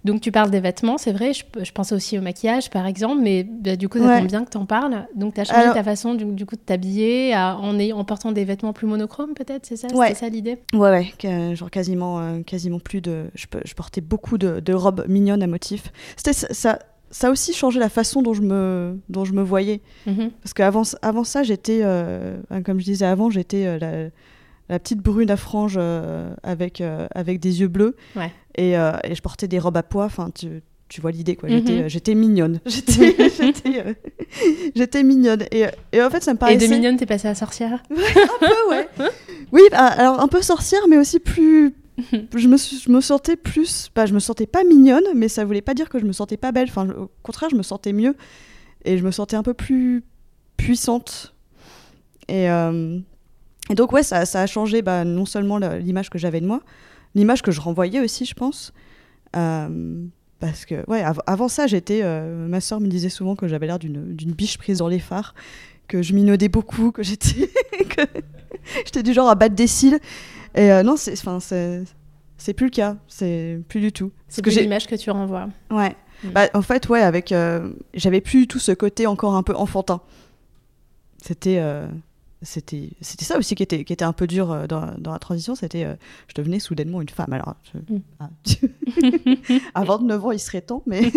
[0.06, 3.22] Donc tu parles des vêtements, c'est vrai, je, je pensais aussi au maquillage par exemple,
[3.22, 4.20] mais bah, du coup ça Ouais.
[4.20, 5.06] tombe bien que tu en parles.
[5.16, 8.32] Donc tu as changé Alors- ta façon du, du coup de t'habiller en, en portant
[8.32, 10.08] des vêtements plus monochromes peut-être, c'est ça Ouais.
[10.08, 10.58] C'était ça l'idée?
[10.74, 13.26] Ouais, ouais, que- genre quasiment, euh, quasiment plus de.
[13.36, 15.92] Je, portais beaucoup de, de robes mignonnes à motifs.
[16.16, 16.80] C'était ça,
[17.12, 19.82] ça, a aussi changé la façon dont je me, dont je me voyais.
[20.08, 20.32] Mhm.
[20.42, 24.10] Parce qu'avant avant ça, j'étais, euh, comme je disais avant, j'étais euh, la,
[24.70, 26.82] la petite brune à franges euh, avec,
[27.14, 27.96] avec des yeux bleus.
[28.16, 28.32] Ouais.
[28.58, 30.06] Et, et je portais des robes à pois.
[30.06, 31.50] Enfin, tu, tu vois l'idée, quoi.
[31.50, 31.58] Mhm.
[31.58, 32.60] J'étais, j'étais mignonne.
[32.66, 33.96] J'étais, j'étais,
[34.76, 35.46] j'étais mignonne.
[35.52, 36.68] Et, et en fait, ça me Et paraissait.
[36.68, 37.82] de mignonne, t'es passée à sorcière?
[37.92, 37.96] Un
[38.40, 38.88] peu, ouais.
[39.52, 41.74] Oui, bah, alors un peu sorcière, mais aussi plus.
[42.36, 42.48] Je
[42.90, 43.90] me, sentais plus.
[43.94, 46.38] Bah, je me sentais pas mignonne, mais ça voulait pas dire que je me sentais
[46.38, 46.68] pas belle.
[46.70, 48.16] Enfin, au contraire, je me sentais mieux.
[48.86, 50.04] Et je me sentais un peu plus
[50.58, 51.36] puissante.
[52.28, 52.98] Et, euh,
[53.70, 56.62] et donc, ouais, ça, ça a changé bah, non seulement l'image que j'avais de moi,
[57.14, 58.74] l'image que je renvoyais aussi, je pense.
[59.36, 60.04] Euh,
[60.40, 62.02] parce que, ouais, av- avant ça, j'étais.
[62.04, 65.36] euh, ma soeur me disait souvent que j'avais l'air d'une biche prise dans les phares,
[65.88, 67.50] que je minaudais beaucoup, que j'étais.
[67.90, 68.02] que
[68.86, 70.00] j'étais du genre à battre des cils.
[70.56, 71.84] Et euh, non, c'est, enfin, c'est,
[72.38, 72.98] c'est plus le cas.
[73.08, 74.12] C'est plus du tout.
[74.28, 75.50] C'est que plus l'image que tu renvoies.
[75.70, 75.96] Ouais.
[76.24, 76.30] Mm.
[76.30, 77.32] Bah, en fait, ouais, avec.
[77.32, 80.02] euh, j'avais plus tout ce côté encore un peu enfantin.
[81.22, 81.58] C'était.
[81.60, 81.88] euh,
[82.44, 85.54] c'était, c'était ça aussi qui était, qui était un peu dur dans, dans la transition.
[85.56, 85.86] C'était.
[86.28, 87.32] je devenais soudainement une femme.
[87.34, 87.56] Alors.
[87.74, 88.02] je- Mm.
[88.20, 88.30] ah,
[89.76, 91.02] à 29 ans, il serait temps, mais.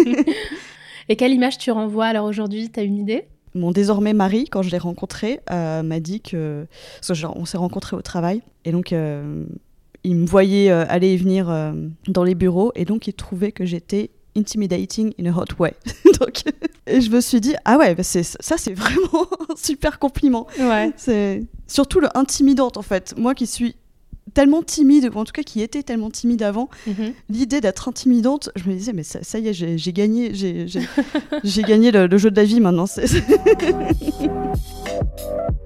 [1.08, 2.70] Et quelle image tu renvoies alors aujourd'hui?
[2.70, 3.26] T'as une idée?
[3.54, 6.66] Mon désormais mari, quand je l'ai rencontré, euh, m'a dit que.
[6.96, 8.42] Parce que genre, on s'est rencontrés au travail.
[8.64, 9.44] Et donc, euh,
[10.02, 11.46] il me voyait euh, aller et venir
[12.08, 12.72] dans les bureaux.
[12.74, 15.74] Et donc, il trouvait que j'étais intimidating in a hot way.
[16.20, 16.42] donc,
[16.86, 20.48] et je me suis dit, ah ouais, bah c'est, ça, c'est vraiment un super compliment.
[20.58, 20.92] Ouais.
[20.96, 23.14] C'est surtout le intimidante, en fait.
[23.16, 23.76] Moi qui suis
[24.32, 27.12] tellement timide, ou en tout cas qui était tellement timide avant, Mhm.
[27.28, 31.90] l'idée d'être intimidante, je me disais, mais ça, ça y est, j'ai, gagné, j'ai, gagné
[31.90, 32.86] le, le jeu de la vie maintenant.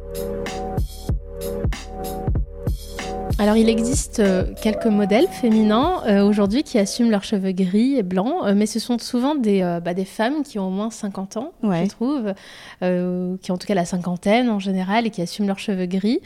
[3.40, 8.03] Alors, il existe euh, quelques modèles féminins euh, aujourd'hui qui assument leurs cheveux gris et
[8.03, 10.90] blancs, euh, mais ce sont souvent des, euh, bah, des femmes qui ont au moins
[10.90, 11.85] 50 ans, Ouais.
[11.85, 12.35] je trouve,
[12.81, 16.18] qui ont en tout cas la cinquantaine en général et qui assument leurs cheveux gris.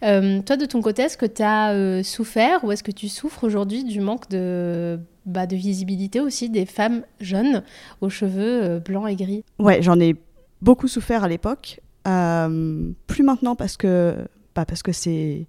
[0.00, 3.82] Toi, de ton côté, est-ce que tu as souffert ou est-ce que tu souffres aujourd'hui
[3.82, 7.64] du manque de, bah, de visibilité aussi des femmes jeunes
[8.00, 9.44] aux cheveux blancs et gris?
[9.58, 10.14] Ouais, j'en ai
[10.62, 11.80] beaucoup souffert à l'époque.
[12.06, 14.14] Euh, plus maintenant parce que,
[14.54, 15.46] bah, parce que c'est,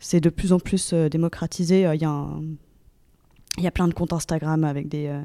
[0.00, 1.82] c'est de plus en plus euh, démocratisé.
[1.94, 2.26] Il y, a
[3.58, 5.16] y a plein de comptes Instagram avec des,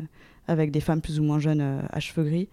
[0.47, 2.49] avec des femmes plus ou moins jeunes à cheveux gris.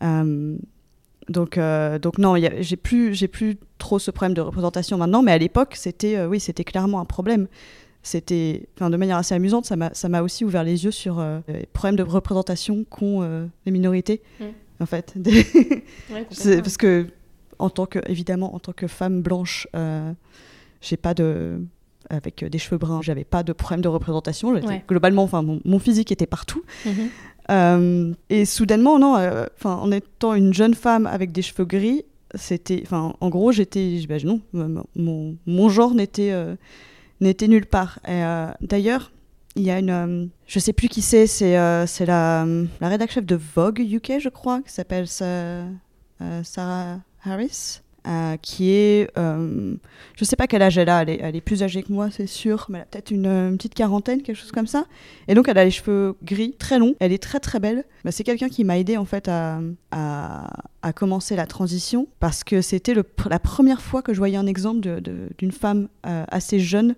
[0.00, 5.38] donc, donc non, j'ai plus, j'ai plus trop ce problème de représentation maintenant, mais à
[5.38, 7.48] l'époque, c'était, oui, c'était clairement un problème
[8.02, 9.76] c'était, de manière assez amusante, ça
[10.08, 14.22] m'a, aussi ouvert les yeux sur euh, les problèmes de représentation qu'ont euh, les minorités,
[14.40, 14.44] mm.
[14.80, 15.14] en fait.
[16.28, 17.06] parce que,
[17.58, 20.12] en tant que, évidemment, en tant que femme blanche, euh,
[20.80, 21.60] j'ai pas de,
[22.10, 24.54] avec des cheveux bruns, j'avais pas de problème de représentation.
[24.88, 26.62] Globalement, enfin, mon, physique était partout.
[26.86, 28.14] Mm-hmm.
[28.30, 29.14] et soudainement, non,
[29.56, 34.00] enfin, en étant une jeune femme avec des cheveux gris, c'était, enfin, en gros, j'étais,
[34.08, 34.40] bah, non,
[34.94, 36.32] mon, mon genre n'était
[37.20, 37.98] n'était nulle part.
[38.08, 39.12] Euh, d'ailleurs,
[39.56, 39.90] il y a une.
[39.90, 42.46] Euh, je sais plus qui c'est, c'est euh, la,
[42.80, 45.66] la rédac chef de Vogue UK, je crois, qui s'appelle Sarah
[47.24, 47.80] Harris.
[48.40, 49.74] Qui est, euh,
[50.16, 52.66] je sais pas quel âge elle a, elle est, plus âgée que moi, c'est sûr,
[52.68, 54.86] mais elle a peut-être une, petite quarantaine, quelque chose comme ça.
[55.26, 57.84] Et donc elle a les cheveux gris, très longs, elle est très très belle.
[58.04, 59.60] Bah, c'est quelqu'un qui m'a aidé en fait à,
[60.94, 64.80] commencer la transition parce que c'était la première fois que je voyais un exemple
[65.36, 66.94] d'une femme assez jeune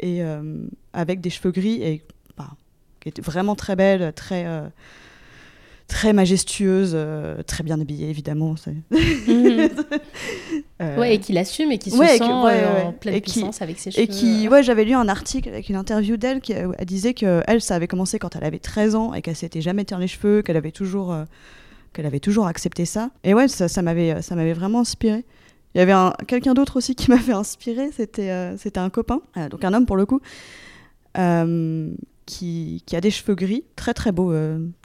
[0.00, 2.02] et euh, avec des cheveux gris et
[2.36, 2.50] bah,
[3.00, 4.68] qui était vraiment très belle, très euh,
[5.88, 8.54] très majestueuse, euh, très bien habillée évidemment.
[8.90, 9.68] Mhm.
[10.98, 14.04] ouais, et qui l'assume et qui se sent en pleine puissance avec ses cheveux.
[14.04, 17.42] Et qui, ouais, j'avais lu un article avec une interview d'elle qui elle disait que
[17.46, 20.08] elle, ça avait commencé quand elle avait 13 ans et qu'elle s'était jamais teint les
[20.08, 21.16] cheveux, qu'elle avait toujours
[21.92, 23.10] qu'elle avait toujours accepté ça.
[23.24, 25.24] Et ouais, ça, ça m'avait ça m'avait vraiment inspiré.
[25.74, 29.48] Il y avait quelqu'un d'autre aussi qui m'avait inspiré, c'était euh, c'était un copain, euh,
[29.48, 30.20] donc un homme pour le coup,
[31.18, 31.94] euh,
[32.26, 34.32] qui, qui, a des cheveux gris, très très beaux,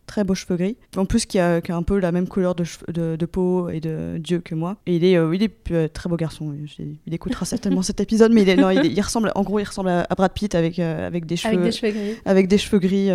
[0.06, 0.78] très beaux cheveux gris.
[0.96, 3.70] En plus, qui a, qui a, un peu la même couleur de, de, de, peau
[3.70, 4.78] et de Dieu que moi.
[4.86, 6.54] Et il est, il est très beau garçon.
[6.80, 9.90] Il écoutera certainement cet épisode, mais il, est, non, il, ressemble, en gros, il ressemble
[9.90, 12.16] à, Brad Pitt avec, avec des cheveux, avec des cheveux gris.
[12.26, 13.10] Avec des cheveux gris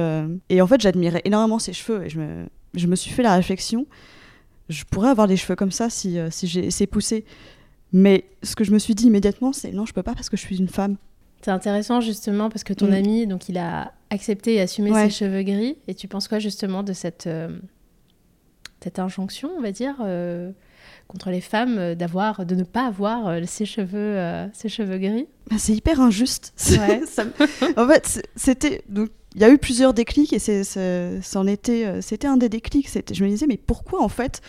[0.48, 3.34] et en fait, j'admirais énormément ses cheveux et je me, je me suis fait la
[3.34, 3.86] réflexion.
[4.68, 7.24] Je pourrais avoir des cheveux comme ça si, si j'ai pousser.
[7.92, 10.36] Mais ce que je me suis dit immédiatement, c'est non, je peux pas parce que
[10.36, 10.96] je suis une femme.
[11.42, 12.94] C'est intéressant justement parce que ton mm.
[12.94, 15.76] ami, donc il a accepté et assumé ses cheveux gris.
[15.86, 17.48] Et tu penses quoi justement de cette, euh,
[18.82, 20.50] cette injonction, on va dire, euh,
[21.06, 25.28] contre les femmes euh, d'avoir, de ne pas avoir ses cheveux, ses cheveux gris?
[25.50, 26.54] Bah, C'est hyper injuste.
[27.76, 30.64] en fait, c'était donc il y a eu plusieurs déclics et c'est,
[31.22, 32.88] c'en était, c'était un des déclics.
[32.88, 34.40] C'était, je me disais mais pourquoi en fait,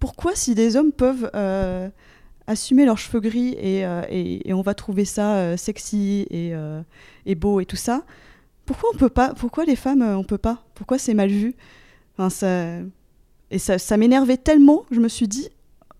[0.00, 1.30] pourquoi si des hommes peuvent
[2.46, 6.54] assumer leurs cheveux gris et, euh, et, et on va trouver ça euh, sexy et,
[6.54, 6.80] euh,
[7.24, 8.04] et, beau et tout ça.
[8.64, 10.64] Pourquoi on peut pas Pourquoi les femmes on peut pas?
[10.74, 11.54] Pourquoi c'est mal vu?
[12.14, 12.78] Enfin, ça...
[13.52, 15.48] Et ça, m'énervait tellement, je me suis dit,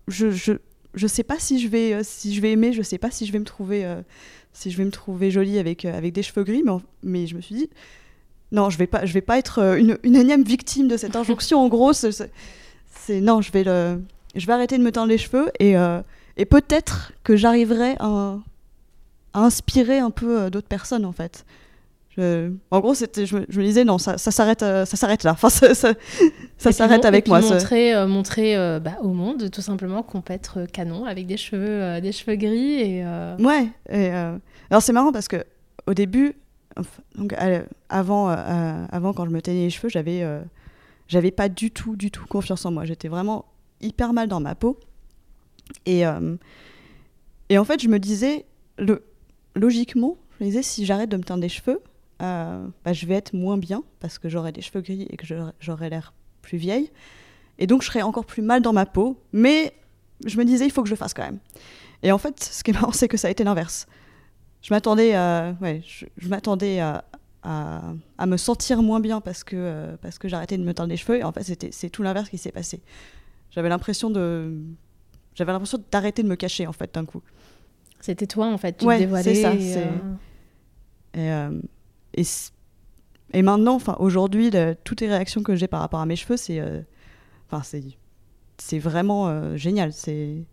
[0.09, 0.51] je, je,
[0.95, 3.31] je sais pas si je vais si je vais aimer, je sais pas si je
[3.31, 3.89] vais me trouver
[4.51, 7.41] si je vais me trouver jolie avec avec des cheveux gris, mais, mais je me
[7.41, 7.69] suis dit
[8.51, 11.61] non, je vais pas je vais pas être une, une énième victime de cette injonction.
[11.61, 12.29] en gros, c'est
[13.21, 15.77] non, je vais je vais arrêter de me teindre les cheveux et
[16.37, 18.37] et peut-être que j'arriverai à,
[19.33, 21.45] inspirer un peu euh, d'autres personnes, en fait.
[22.17, 25.31] en gros, c'était, je, me disais, non, ça, s'arrête, euh, ça s'arrête là.
[25.31, 27.41] Enfin, ça, ça, s'arrête avec moi.
[27.41, 31.99] Montrer, euh, montrer bah, au monde, tout simplement, qu'on peut être canon avec des cheveux,
[32.01, 32.81] des cheveux gris.
[32.81, 33.05] Et,
[33.39, 33.67] Ouais.
[33.89, 34.09] Et,
[34.69, 35.43] alors, c'est marrant parce que
[35.87, 36.35] au début,
[37.15, 37.35] donc,
[37.89, 40.23] avant, avant, quand je me teignais les cheveux, j'avais,
[41.07, 42.85] j'avais pas du tout, du tout confiance en moi.
[42.85, 43.45] J'étais vraiment
[43.81, 44.77] hyper mal dans ma peau.
[45.85, 46.35] Et, euh,
[47.49, 48.45] et en fait, je me disais,
[49.55, 51.81] logiquement, je me disais, si j'arrête de me teindre les cheveux,
[52.21, 55.25] euh, bah, je vais être moins bien parce que j'aurai des cheveux gris et que
[55.59, 56.91] j'aurai l'air plus vieille.
[57.59, 59.19] Et donc, je serai encore plus mal dans ma peau.
[59.33, 59.73] Mais
[60.25, 61.39] je me disais, il faut que je le fasse quand même.
[62.03, 63.87] Et en fait, ce qui est marrant, c'est que ça a été l'inverse.
[64.61, 66.05] Je m'attendais à, ouais, je,
[66.79, 67.03] à,
[68.17, 70.97] à, me sentir moins bien parce que, euh, parce que j'arrêtais de me teindre les
[70.97, 71.19] cheveux.
[71.19, 72.81] Et en fait, c'est tout l'inverse qui s'est passé.
[73.51, 74.53] J'avais l'impression de,
[75.37, 77.21] j'avais l'impression d'arrêter de me cacher, en fait, d'un coup.
[78.01, 79.53] C'était toi, en fait, tu ouais, c'est ça.
[79.53, 79.99] Et, euh,
[81.17, 81.61] euh,
[82.15, 82.23] et,
[83.33, 84.51] et, maintenant, enfin, aujourd'hui,
[84.83, 86.81] toutes les réactions que j'ai par rapport à mes cheveux, c'est, euh,
[87.47, 87.83] enfin, c'est,
[88.57, 89.93] c'est vraiment génial.
[89.93, 90.43] C'est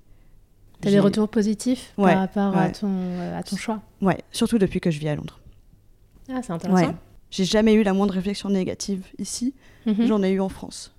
[0.83, 3.81] T'as des retours positifs par rapport à, ton, à ton choix?
[4.03, 5.41] Ouais, surtout depuis que je vis à Londres.
[6.29, 6.95] Ah, c'est intéressant.
[7.31, 9.55] J'ai jamais eu la moindre réflexion négative ici.
[9.87, 10.07] Mhm.
[10.07, 10.94] J'en ai eu en France.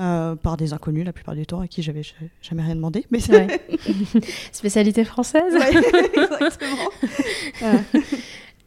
[0.00, 2.00] Euh, par des inconnus la plupart du temps à qui j'avais
[2.40, 3.04] jamais rien demandé.
[3.10, 3.18] Mais
[4.52, 5.54] Spécialité française
[6.14, 6.90] exactement.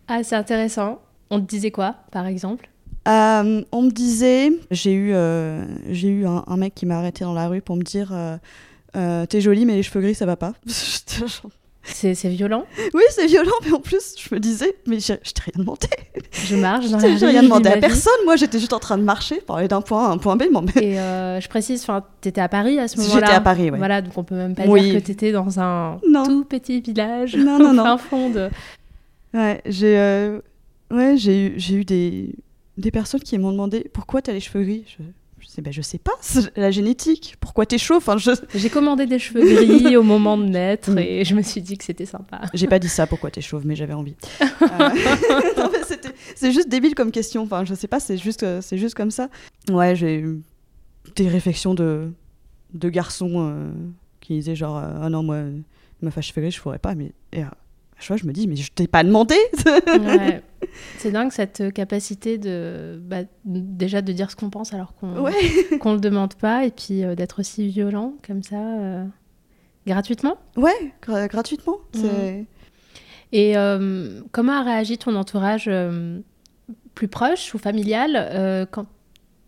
[0.08, 1.02] ah, c'est intéressant.
[1.32, 2.69] On te disait quoi, par exemple?
[3.08, 7.26] Euh, on me disait, j'ai eu, euh, j'ai eu un, un mec qui m'a arrêté
[7.26, 8.38] dans la rue pour me dire euh,
[8.96, 10.54] euh, T'es jolie, mais les cheveux gris, ça va pas.
[11.86, 12.65] J'étais C'est violent.
[12.93, 15.88] oui, c'est violent, mais en plus, je me disais Mais je t'ai rien demandé.
[16.32, 18.13] Je marche dans la rue, rien je demandé vis à personne.
[18.26, 20.36] Moi, j'étais juste en train de marcher, pour aller d'un point A à un point
[20.38, 20.43] B.
[20.76, 21.86] Mais Et euh, je précise,
[22.22, 23.36] t'étais à Paris à ce J'étais moment-là.
[23.36, 23.78] à Paris, ouais.
[23.78, 24.82] Voilà, donc on peut même pas Oui.
[24.82, 26.24] dire que t'étais dans un Non.
[26.24, 27.84] tout petit village Non, non, non.
[27.84, 28.50] fin fond de.
[29.34, 30.39] Ouais, j'ai euh,
[30.91, 32.36] ouais, j'ai eu, j'ai eu des,
[32.78, 34.86] des personnes qui m'ont demandé pourquoi t'as les cheveux gris?
[34.88, 35.04] Je,
[35.54, 36.13] je sais, ben, je sais pas,
[36.56, 37.36] la génétique.
[37.39, 37.96] Pourquoi t'es chaud?
[37.98, 38.32] Enfin, je...
[38.56, 40.98] J'ai commandé des cheveux gris au moment de naître Mm.
[40.98, 42.42] et je me suis dit que c'était sympa.
[42.54, 44.16] J'ai pas dit ça, pourquoi t'es chauve, mais j'avais envie.
[44.42, 44.89] Euh,
[45.58, 47.44] non, mais c'était- c'est juste débile comme question.
[47.44, 49.30] Enfin, je sais pas, c'est juste, euh, c'est juste comme ça.
[49.70, 50.42] Ouais, j'ai eu
[51.16, 52.12] des réflexions de,
[52.74, 53.70] de garçons euh,
[54.22, 55.42] qui disaient genre, ah non, moi,
[56.02, 56.96] ma fâche gris, je ferais pas.
[56.96, 57.44] Mais et,
[57.94, 59.36] euh, chaque fois, je me dis, mais je t'ai pas demandé.
[59.66, 60.42] Ouais.
[60.98, 65.34] C'est dingue cette capacité de bah, déjà de dire ce qu'on pense alors qu'on ouais.
[65.72, 69.06] le demande pas et puis euh, d'être aussi violent comme ça euh,
[69.86, 70.38] gratuitement.
[70.56, 71.78] Ouais, gra- gratuitement.
[71.94, 72.46] C'est...
[73.34, 76.20] Et euh, comment a réagi ton entourage euh,
[76.96, 78.86] plus proche ou familial euh, quand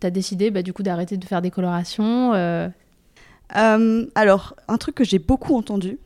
[0.02, 2.68] tu as décidé bah, du coup d'arrêter de faire des colorations euh,
[3.56, 6.00] Euh, alors, un truc que j'ai beaucoup entendu,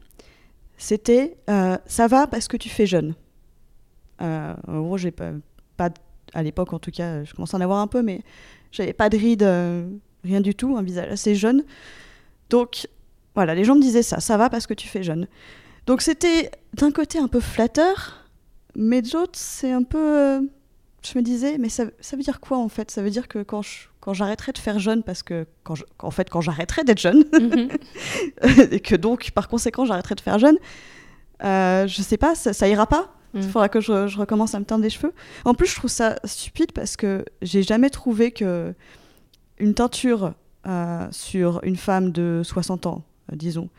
[0.80, 3.14] c'était euh, ça va parce que tu fais jeune.
[4.22, 5.32] Euh, en gros, j'ai pas,
[5.78, 5.90] pas
[6.34, 8.24] à l'époque en tout cas, je commençais à en avoir un peu, mais
[8.72, 9.88] j'avais pas de rides, euh,
[10.24, 11.64] rien du tout, un visage assez jeune.
[12.50, 12.88] Donc
[13.36, 15.28] voilà, les gens me disaient ça, ça va parce que tu fais jeune.
[15.86, 18.26] Donc c'était d'un côté un peu flatteur,
[18.74, 20.42] mais de l'autre c'est un peu, euh,
[21.04, 22.92] je me disais, mais ça, ça veut dire quoi en fait?
[22.92, 25.86] Ça veut dire que quand je- quand j'arrêterai de faire jeune, parce que quand je-
[26.00, 27.70] en fait quand j'arrêterai d'être jeune, mhm.
[28.72, 30.58] et que donc par conséquent j'arrêterai de faire jeune,
[31.44, 33.14] euh, je sais pas, ça, ça ira pas.
[33.36, 33.44] Il Mm.
[33.50, 35.14] faudra que je, je recommence à me teindre les cheveux.
[35.46, 38.74] En plus, je trouve ça stupide parce que j'ai jamais trouvé que
[39.60, 40.34] une teinture
[40.68, 43.70] euh, sur une femme de 60 ans, euh, disons,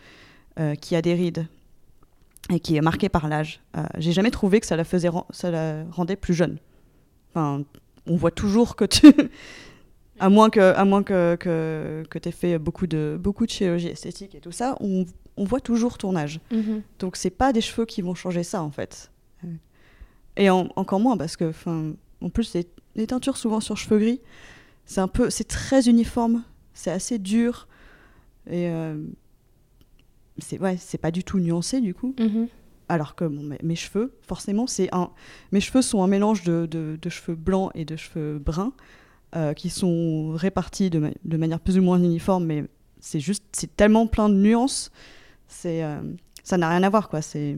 [0.61, 1.47] euh, qui a des rides
[2.49, 3.61] et qui est marquée par l'âge,
[3.99, 6.59] j'ai jamais trouvé que ça la faisait, ça la rendait plus jeune.
[7.31, 7.65] Enfin,
[8.07, 9.07] on voit toujours que tu,
[10.19, 13.89] à moins que, à moins que que, que t'aies fait beaucoup de beaucoup de chirurgie
[13.89, 15.05] esthétique et tout ça, on,
[15.37, 16.41] on voit toujours ton âge.
[16.51, 16.83] Mhm.
[16.99, 19.11] Donc c'est pas des cheveux qui vont changer ça en fait.
[20.37, 24.21] Et en- encore moins parce que, en plus les, les teintures souvent sur cheveux gris,
[24.87, 27.67] c'est un peu, c'est très uniforme, c'est assez dur
[28.47, 28.97] et euh,
[30.39, 32.15] c'est ouais, c'est pas du tout nuancé du coup.
[32.19, 32.49] Mhm.
[32.91, 35.11] Alors que bon, mes, cheveux, forcément, c'est un,
[35.53, 38.73] mes cheveux sont un mélange de, de- de cheveux blancs et de cheveux bruns
[39.37, 42.65] euh, qui sont répartis de, ma- de manière plus ou moins uniforme, mais
[42.99, 44.91] c'est juste, c'est tellement plein de nuances,
[45.47, 46.01] c'est, euh,
[46.43, 47.23] ça n'a rien à voir quoi.
[47.23, 47.57] C'est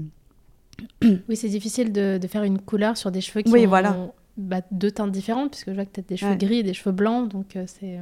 [1.02, 3.96] Oui, c'est difficile de, faire une couleur sur des cheveux qui Oui, ont voilà.
[4.36, 6.36] bah, deux teintes différentes, puisque je vois que tu as des cheveux Ouais.
[6.38, 7.98] gris et des cheveux blancs, donc euh, c'est...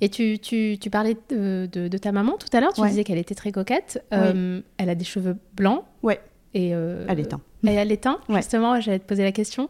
[0.00, 2.88] Et tu, tu, tu parlais de, de- de ta maman tout à l'heure, tu Ouais.
[2.88, 4.04] disais qu'elle était très coquette.
[4.12, 5.84] Euh, elle a des cheveux blancs.
[6.02, 6.20] Ouais.
[6.54, 7.40] Et, euh, Elle est teint.
[7.64, 8.36] Et elle est teint, Ouais.
[8.36, 9.68] justement, j'allais te poser la question.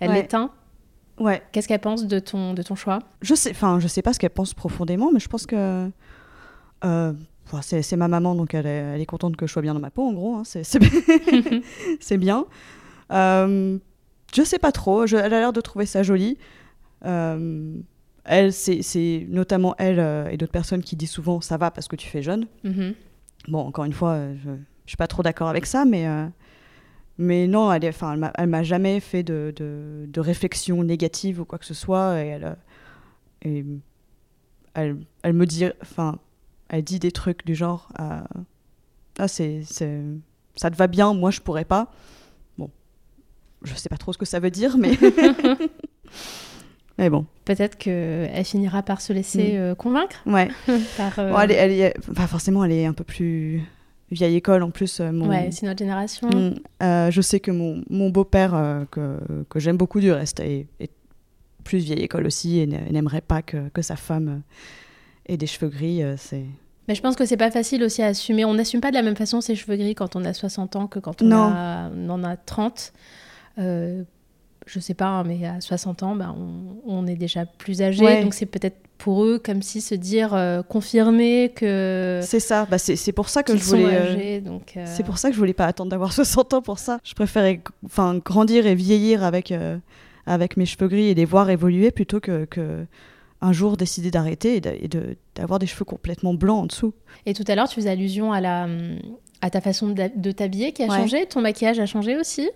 [0.00, 0.20] Elle Ouais.
[0.20, 0.50] est teint.
[1.18, 1.42] Ouais.
[1.52, 2.98] Qu'est-ce qu'elle pense de ton, de ton choix?
[3.22, 5.88] Je sais, enfin, je sais pas ce qu'elle pense profondément, mais je pense que
[6.84, 7.12] euh,
[7.62, 9.80] c'est, c'est ma maman, donc elle est, elle est contente que je sois bien dans
[9.80, 10.34] ma peau, en gros.
[10.36, 10.62] hein, c'est,
[12.18, 12.44] bien.
[13.12, 13.78] Euh,
[14.34, 15.06] je sais pas trop.
[15.06, 16.36] je- elle a l'air de trouver ça joli.
[17.04, 17.74] Euh,
[18.26, 21.96] elle, c'est, notamment elle euh, et d'autres personnes qui disent souvent ça va parce que
[21.96, 22.46] tu fais jeune.
[22.64, 22.94] Mhm.
[23.48, 26.26] Bon, encore une fois, euh, je, je suis pas trop d'accord avec ça, mais euh,
[27.18, 31.40] mais non, elle, enfin, elle m'a, elle m'a jamais fait de, de, de réflexion négative
[31.40, 32.56] ou quoi que ce soit, et elle,
[33.42, 33.64] et
[34.74, 36.18] elle, elle me dit, enfin,
[36.68, 41.64] elle dit des trucs du genre, ah c'est, ça te va bien, moi je pourrais
[41.64, 41.90] pas.
[42.58, 42.70] Bon,
[43.62, 44.98] je sais pas trop ce que ça veut dire, mais
[46.98, 49.56] mais bon, Peut-être qu'elle finira par se laisser Mm.
[49.56, 50.48] euh, convaincre ouais.
[50.96, 51.18] par...
[51.18, 53.62] euh, Bon, elle, est- elle est- enfin, forcément, elle est un peu plus
[54.10, 55.00] vieille école en plus.
[55.00, 56.28] euh, mon- Ouais, c'est notre génération.
[56.28, 60.40] Mm, euh, je sais que mon, mon beau-père, euh, que, que j'aime beaucoup du reste,
[60.40, 60.90] est, est
[61.64, 64.42] plus vieille école aussi et n'a- n'aimerait pas que, que sa femme
[65.28, 66.02] ait des cheveux gris.
[66.16, 66.44] c'est...
[66.88, 68.44] Mais je pense que c'est pas facile aussi à assumer.
[68.44, 70.86] On n'assume pas de la même façon ses cheveux gris quand on a 60 ans
[70.86, 71.50] que quand on, Non.
[71.52, 72.92] a, on en a 30.
[73.58, 74.04] Euh,
[74.66, 78.04] je sais pas, hein, mais à 60 ans, bah, on, on est déjà plus âgé.
[78.04, 78.22] Ouais.
[78.22, 82.78] Donc c'est peut-être pour eux comme si se dire, euh, confirmer que c'est ça, bah,
[82.78, 83.84] c'est, pour ça que je voulais...
[83.86, 84.40] euh,
[84.76, 86.98] euh, C'est pour ça que je voulais pas attendre d'avoir 60 ans pour ça.
[87.04, 89.76] Je préférais enfin, grandir et vieillir avec, euh,
[90.26, 92.86] avec mes cheveux gris et les voir évoluer plutôt que, que
[93.42, 96.94] un jour décider d'arrêter et, de, d'avoir des cheveux complètement blancs en dessous.
[97.26, 98.98] Et tout à l'heure, tu faisais allusion à, la, hum,
[99.42, 100.96] à ta façon de, de t'habiller qui a Ouais.
[100.96, 101.26] changé.
[101.26, 102.48] Ton maquillage a changé aussi?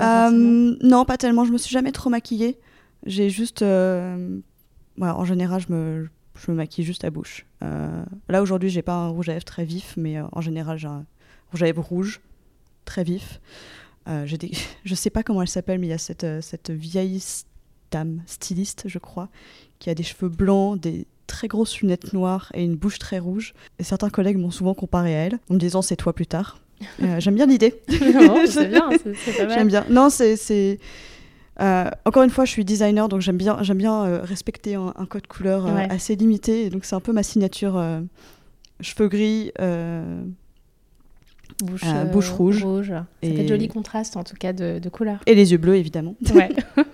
[0.00, 1.44] Euh, non, pas tellement.
[1.44, 2.58] Je me suis jamais trop maquillée.
[3.06, 3.62] j'ai juste.
[3.62, 4.38] euh,
[5.00, 7.46] en général, je me, je me maquille juste la bouche.
[7.62, 10.88] Euh, là, aujourd'hui, j'ai pas un rouge à lèvres très vif, mais en général, j'ai
[10.88, 11.04] un
[11.50, 12.20] rouge à lèvres rouge,
[12.84, 13.40] très vif.
[14.24, 14.52] J'ai des-
[14.84, 17.22] je sais pas comment elle s'appelle, mais il y a cette, cette vieille
[17.90, 19.28] dame, styliste, je crois,
[19.78, 23.52] qui a des cheveux blancs, des très grosses lunettes noires et une bouche très rouge.
[23.78, 26.58] Et certains collègues m'ont souvent comparé à elle, en me disant c'est toi plus tard.
[27.02, 27.74] Euh, J'aime bien l'idée.
[28.14, 29.58] Non, c'est bien, c'est c'est pas mal.
[29.58, 29.84] J'aime bien.
[29.90, 30.36] Non, c'est.
[30.36, 30.78] c'est-
[31.60, 34.92] euh, encore une fois, je suis designer, donc j'aime bien, j'aime bien euh, respecter un,
[34.96, 35.88] un code couleur euh, Ouais.
[35.90, 36.66] assez limité.
[36.66, 37.82] Et donc, c'est un peu ma signature.
[38.80, 39.50] cheveux gris.
[41.64, 42.60] Bouche, bouche rouge.
[42.90, 45.18] Ça fait Et- de jolis contrastes, en tout cas, de, de couleurs.
[45.26, 46.14] et les yeux bleus, évidemment.
[46.32, 46.50] Ouais.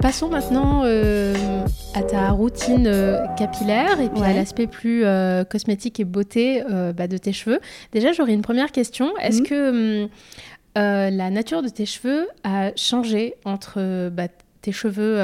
[0.00, 0.82] Passons maintenant
[1.94, 6.92] à ta routine euh, capillaire et puis à l'aspect plus euh, cosmétique et beauté euh,
[6.92, 7.60] bah, de tes cheveux.
[7.92, 9.16] Déjà, j'aurais une première question.
[9.18, 9.46] Est-ce Mhm.
[9.46, 10.08] que hum,
[10.74, 14.28] la nature de tes cheveux a changé entre bah,
[14.62, 15.18] tes cheveux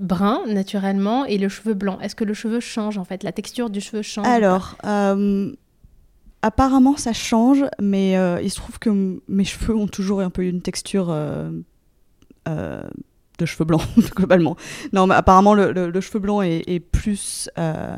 [0.00, 2.00] bruns naturellement et le cheveu blanc?
[2.00, 3.22] Est-ce que le cheveu change en fait?
[3.22, 4.76] La texture du cheveu change Alors,
[6.42, 10.62] apparemment, ça change, mais il se trouve que mes cheveux ont toujours un peu une
[10.62, 11.14] texture
[13.40, 13.82] de cheveux blancs,
[14.16, 14.56] globalement.
[14.92, 17.96] Non, mais apparemment, le, le- le cheveu blanc est, est plus, euh,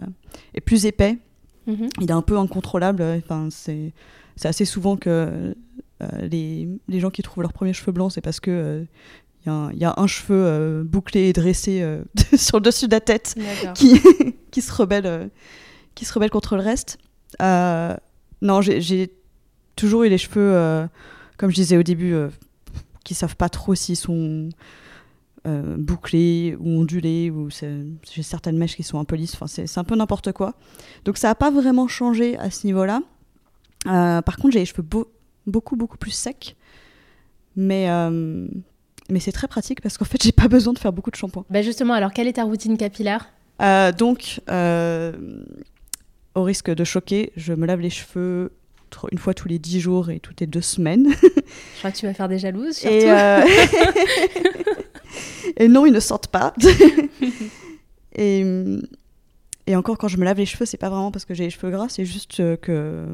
[0.54, 1.18] est plus épais.
[1.66, 1.88] Mhm.
[2.00, 3.02] Il est un peu incontrôlable.
[3.18, 3.92] Enfin, c'est
[4.36, 5.54] c'est assez souvent que
[6.02, 8.84] euh, les, les gens qui trouvent leurs premiers cheveux blancs, c'est parce que euh,
[9.44, 12.02] il y, a un- il y a un cheveu euh, bouclé et dressé euh,
[12.36, 13.34] sur le dessus de la tête
[13.74, 14.00] qui,
[14.50, 15.26] qui se rebelle euh,
[15.94, 16.98] qui se rebelle contre le reste.
[17.42, 17.94] Euh,
[18.40, 19.12] non, j'ai-
[19.76, 20.86] toujours eu les cheveux, euh,
[21.38, 22.28] comme je disais au début, euh,
[23.04, 24.48] qui savent pas trop s'ils sont
[25.46, 29.34] euh, bouclés ou ondulés ou j'ai certaines mèches qui sont un peu lisses.
[29.34, 30.54] Enfin, c'est un peu n'importe quoi.
[31.04, 33.02] Donc ça n'a pas vraiment changé à ce niveau-là.
[33.86, 35.10] Euh, par contre, j'ai les cheveux beau-
[35.46, 36.56] beaucoup beaucoup plus secs,
[37.56, 38.46] mais euh,
[39.10, 41.44] mais c'est très pratique parce qu'en fait, j'ai pas besoin de faire beaucoup de shampoing.
[41.50, 43.28] Bah justement, alors quelle est ta routine capillaire?
[43.98, 44.40] Donc,
[46.34, 48.52] au risque de choquer, je me lave les cheveux
[49.10, 51.08] une fois tous les 10 jours et toutes les deux semaines.
[51.22, 52.94] Je crois que tu vas faire des jalouses, surtout.
[52.94, 53.40] Et, euh,
[55.56, 56.54] et non, ils ne sortent pas.
[58.14, 58.44] et,
[59.66, 61.50] et encore, quand je me lave les cheveux, c'est pas vraiment parce que j'ai les
[61.50, 63.06] cheveux gras, c'est juste euh, que,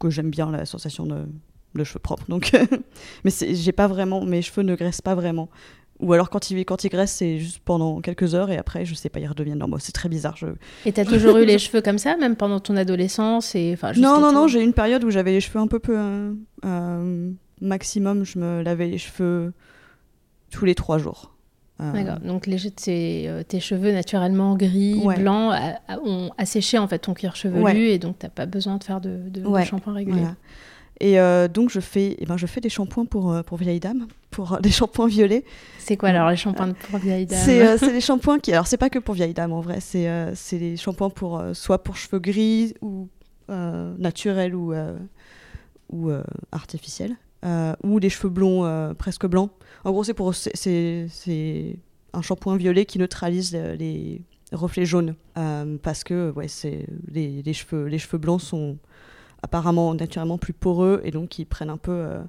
[0.00, 1.26] que j'aime bien la sensation de,
[1.74, 2.24] de cheveux propres.
[2.28, 2.52] Donc,
[3.24, 5.48] mais j'ai pas vraiment, mes cheveux ne graissent pas vraiment.
[6.00, 8.94] Ou alors quand ils, quand ils graissent, c'est juste pendant quelques heures et après, je
[8.94, 9.78] sais pas, ils redeviennent normaux.
[9.78, 10.36] C'est très bizarre.
[10.36, 10.48] Je...
[10.84, 13.92] Et t'as toujours eu les cheveux comme ça, même pendant ton adolescence et enfin.
[13.96, 15.96] Non, non, non, j'ai eu une période où j'avais les cheveux un peu peu.
[15.96, 16.32] euh,
[16.66, 17.30] euh,
[17.62, 19.54] maximum, je me lavais les cheveux
[20.50, 21.32] tous les trois jours.
[21.80, 22.20] Euh, D'accord.
[22.20, 25.18] Donc les, tes, euh, tes cheveux naturellement gris, Ouais.
[25.18, 27.76] blancs, a- a- ont asséché en fait ton cuir chevelu Ouais.
[27.90, 30.20] et donc t'as pas besoin de faire de, de, de Ouais, shampoing régulier.
[30.20, 30.36] Voilà.
[31.00, 34.06] Et euh, donc je fais, eh ben, je fais des shampoings pour, pour vieilles dames,
[34.30, 35.44] pour des shampoings violets.
[35.78, 38.78] C'est quoi alors les shampoings pour vieilles dames C'est euh, des shampoings qui, alors c'est
[38.78, 42.20] pas que pour vieilles dames en vrai, c'est c'est des shampoings pour soit pour cheveux
[42.20, 43.08] gris ou
[43.50, 44.72] naturels ou
[45.92, 46.10] ou
[46.52, 47.14] artificiels,
[47.82, 49.50] ou des cheveux blonds euh, presque blancs.
[49.84, 51.76] En gros c'est pour c'est-
[52.12, 55.14] un shampoing violet qui neutralise euh, les reflets jaunes.
[55.36, 58.78] Euh, parce que ouais c'est les, les cheveux les cheveux blancs sont
[59.42, 62.22] apparemment naturellement plus poreux et donc ils prennent un peu euh,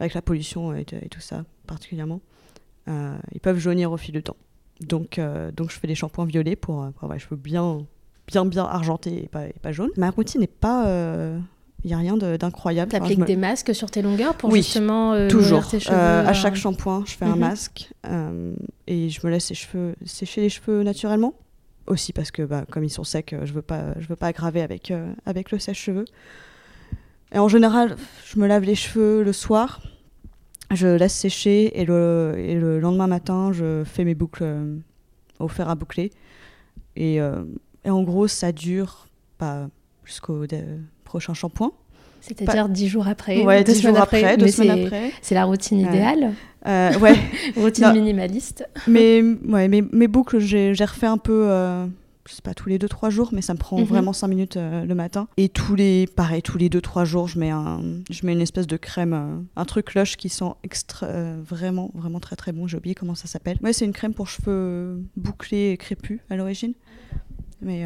[0.00, 2.20] avec la pollution et, tout ça particulièrement.
[2.88, 4.36] Euh, ils peuvent jaunir au fil du temps.
[4.80, 7.86] Donc euh, donc je fais des shampoings violets pour, euh, pour avoir les cheveux bien
[8.26, 9.90] bien bien argentés et pas, et pas jaunes.
[9.96, 10.86] Ma routine n'est pas
[11.84, 15.12] il n'y a rien d'incroyable je me- des masques sur tes longueurs pour Oui, justement
[15.12, 15.66] euh, Toujours.
[15.68, 17.38] tes cheveux Euh, à euh, chaque shampoing, je fais un Mhm.
[17.40, 18.54] masque euh,
[18.86, 21.34] et je me laisse les cheveux, sécher les cheveux naturellement.
[21.86, 24.28] Aussi parce que bah, comme ils sont secs, euh, je veux pas, je veux pas
[24.28, 24.92] aggraver avec,
[25.26, 26.06] avec le sèche-cheveux.
[27.32, 29.82] Et en général, je me lave les cheveux le soir,
[30.70, 34.44] je laisse sécher et le, et le lendemain matin, je fais mes boucles
[35.38, 36.10] au fer à boucler.
[36.96, 39.68] Et, et en gros, ça dure pas
[40.04, 40.78] jusqu'au euh,
[41.14, 41.70] prochain shampoing.
[42.20, 45.12] C'est-à-dire dix jours après, ouais, deux dix jours après, deux semaines après.
[45.22, 46.32] C'est la routine idéale,
[46.66, 47.14] Euh, ouais,
[47.56, 47.92] routine Non.
[47.92, 48.66] minimaliste.
[48.88, 51.86] mais ouais, mes, mes boucles, j'ai refait un peu, euh,
[52.26, 53.84] je sais pas, tous les 2-3 jours, mais ça me prend Mhm.
[53.84, 55.28] vraiment 5 minutes euh, le matin.
[55.36, 58.66] Et tous les, pareil, tous les 2-3 jours, je mets, un, je mets une espèce
[58.66, 61.06] de crème, un truc lush qui sent extra,
[61.46, 62.66] vraiment, vraiment très très bon.
[62.66, 63.58] J'ai oublié comment ça s'appelle.
[63.62, 66.72] Ouais, c'est une crème pour cheveux bouclés et crépus à l'origine.
[67.60, 67.84] Mais,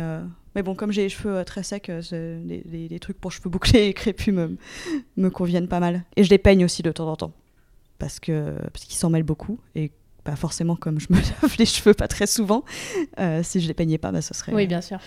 [0.59, 2.03] mais bon, comme j'ai les cheveux euh, très secs, euh,
[2.45, 4.57] les, les- les trucs pour cheveux bouclés et crépus me,
[5.17, 6.03] me conviennent pas mal.
[6.17, 7.33] Et je les peigne aussi de temps en temps.
[8.01, 9.61] Parce que parce qu'ils s'en mêlent beaucoup.
[9.77, 9.93] Et
[10.25, 12.65] pas forcément comme je me lave les cheveux pas très souvent.
[13.21, 14.99] euh, si je les peignais pas, bah, ce serait, Oui, bien sûr.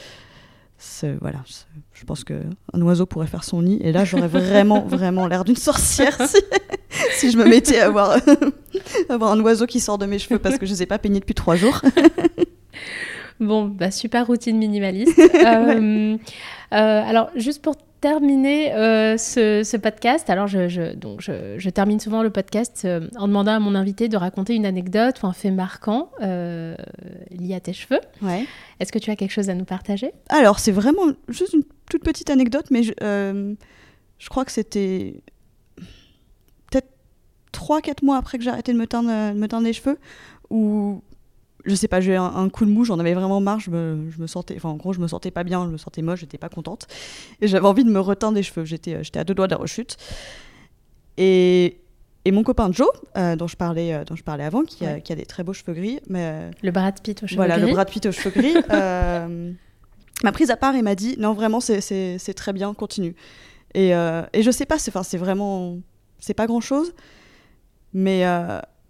[1.20, 1.44] voilà,
[1.94, 2.42] je pense que
[2.72, 3.78] un oiseau pourrait faire son nid.
[3.82, 6.18] Et là, j'aurais vraiment, vraiment l'air d'une sorcière
[7.18, 8.18] si, je me mettais à avoir,
[9.10, 10.98] avoir un oiseau qui sort de mes cheveux parce que je ne les ai pas
[10.98, 11.82] peignés depuis trois jours.
[13.42, 15.20] Bon, bah, super routine minimaliste.
[15.42, 16.18] Euh,
[16.74, 22.32] euh, alors, juste pour terminer euh, ce, podcast, alors je, donc je, termine souvent le
[22.32, 26.12] podcast euh, en demandant à mon invité de raconter une anecdote ou un fait marquant
[26.22, 26.76] euh,
[27.30, 28.02] lié à tes cheveux.
[28.24, 28.46] Ouais.
[28.80, 30.12] Est-ce que tu as quelque chose à nous partager?
[30.30, 32.94] Alors, c'est vraiment juste une toute petite anecdote, mais je,
[34.18, 35.22] je crois que c'était
[36.72, 36.90] peut-être
[37.54, 40.00] 3-4 mois après que j'ai arrêté de me teindre, de me teindre les cheveux,
[40.50, 41.04] où
[41.66, 44.10] je sais pas, j'ai eu un, coup de mou, j'en avais vraiment marre, je me,
[44.10, 46.22] je me, sentais, enfin en gros, je me sentais pas bien, je me sentais moche,
[46.22, 46.88] j'étais pas contente.
[47.42, 49.52] Et j'avais envie de me reteindre les cheveux, j'étais, euh, j'étais à deux doigts de
[49.52, 49.98] la rechute.
[51.18, 51.82] Et,
[52.26, 55.00] et mon copain Joe, euh, dont, je parlais, euh, dont je parlais avant, qui, a,
[55.00, 56.00] qui, a, des très beaux cheveux gris.
[56.08, 57.62] Mais, le Brad Pitt aux cheveux voilà, gris.
[57.62, 58.54] Voilà, le Brad Pitt aux cheveux gris.
[60.24, 63.16] m'a prise à part et m'a dit Non, vraiment, c'est très bien, continue.
[63.74, 65.78] Et, et je sais pas, c'est vraiment.
[66.20, 66.94] C'est pas grand chose,
[67.94, 68.24] mais,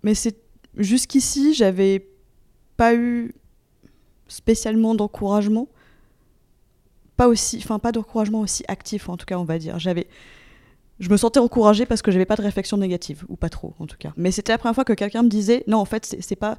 [0.03, 0.36] mais c'est
[0.78, 2.11] jusqu'ici, j'avais
[2.82, 3.36] pas eu
[4.27, 5.67] spécialement d'encouragement.
[7.15, 9.77] Pas aussi, enfin pas d'encouragement aussi actif en tout cas on va dire.
[9.77, 10.07] J'avais,
[10.99, 13.86] je me sentais encouragée parce que j'avais pas de réflexion négative ou pas trop en
[13.86, 14.13] tout cas.
[14.17, 16.57] Mais c'était la première fois que quelqu'un me disait non en fait c'est pas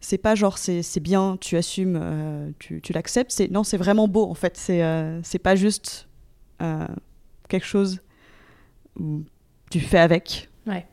[0.00, 4.06] c'est pas genre c'est bien tu assumes euh, tu, tu l'acceptes c'est non c'est vraiment
[4.06, 6.08] beau en fait c'est euh, c'est pas juste
[6.60, 6.86] euh,
[7.48, 8.02] quelque chose
[9.00, 9.22] où
[9.70, 10.86] tu fais avec ouais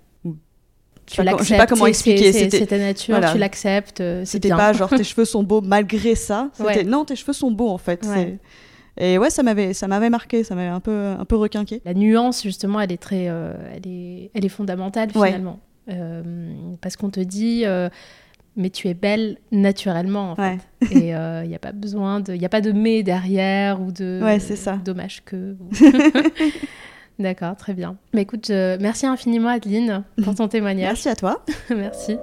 [1.05, 1.43] tu l'acceptes.
[1.43, 2.31] Je sais pas comment expliquer.
[2.31, 4.01] C'est ta nature, tu l'acceptes.
[4.01, 6.49] Euh, c'était pas genre tes cheveux sont beaux malgré ça.
[6.53, 8.05] C'était non, tes cheveux sont beaux en fait.
[8.97, 11.81] Et ouais, ça m'avait, ça m'avait marqué, ça m'avait un peu, un peu requinqué.
[11.85, 16.97] La nuance, justement, elle est très, euh, elle est, elle est fondamentale finalement, euh, parce
[16.97, 17.63] qu'on te dit,
[18.57, 20.59] mais tu es belle naturellement en fait.
[20.91, 23.91] Et il n'y a pas besoin de, il y a pas de mais derrière ou
[23.91, 24.75] de, ouais, c'est ça.
[24.75, 25.55] Dommage que.
[27.21, 27.97] D'accord, très bien.
[28.13, 30.87] Mais écoute, merci infiniment Adeline pour ton témoignage.
[30.87, 31.43] Merci à toi.
[31.69, 32.17] merci.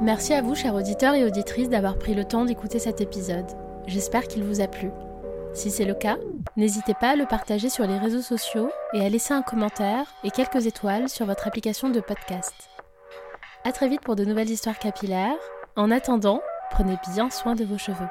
[0.00, 3.46] Merci à vous, chers auditeurs et auditrices, d'avoir pris le temps d'écouter cet épisode.
[3.86, 4.90] J'espère qu'il vous a plu.
[5.54, 6.16] Si c'est le cas,
[6.56, 10.30] n'hésitez pas à le partager sur les réseaux sociaux et à laisser un commentaire et
[10.30, 12.54] quelques étoiles sur votre application de podcast.
[13.64, 15.38] À très vite pour de nouvelles histoires capillaires.
[15.76, 18.08] En attendant, prenez bien soin de vos cheveux.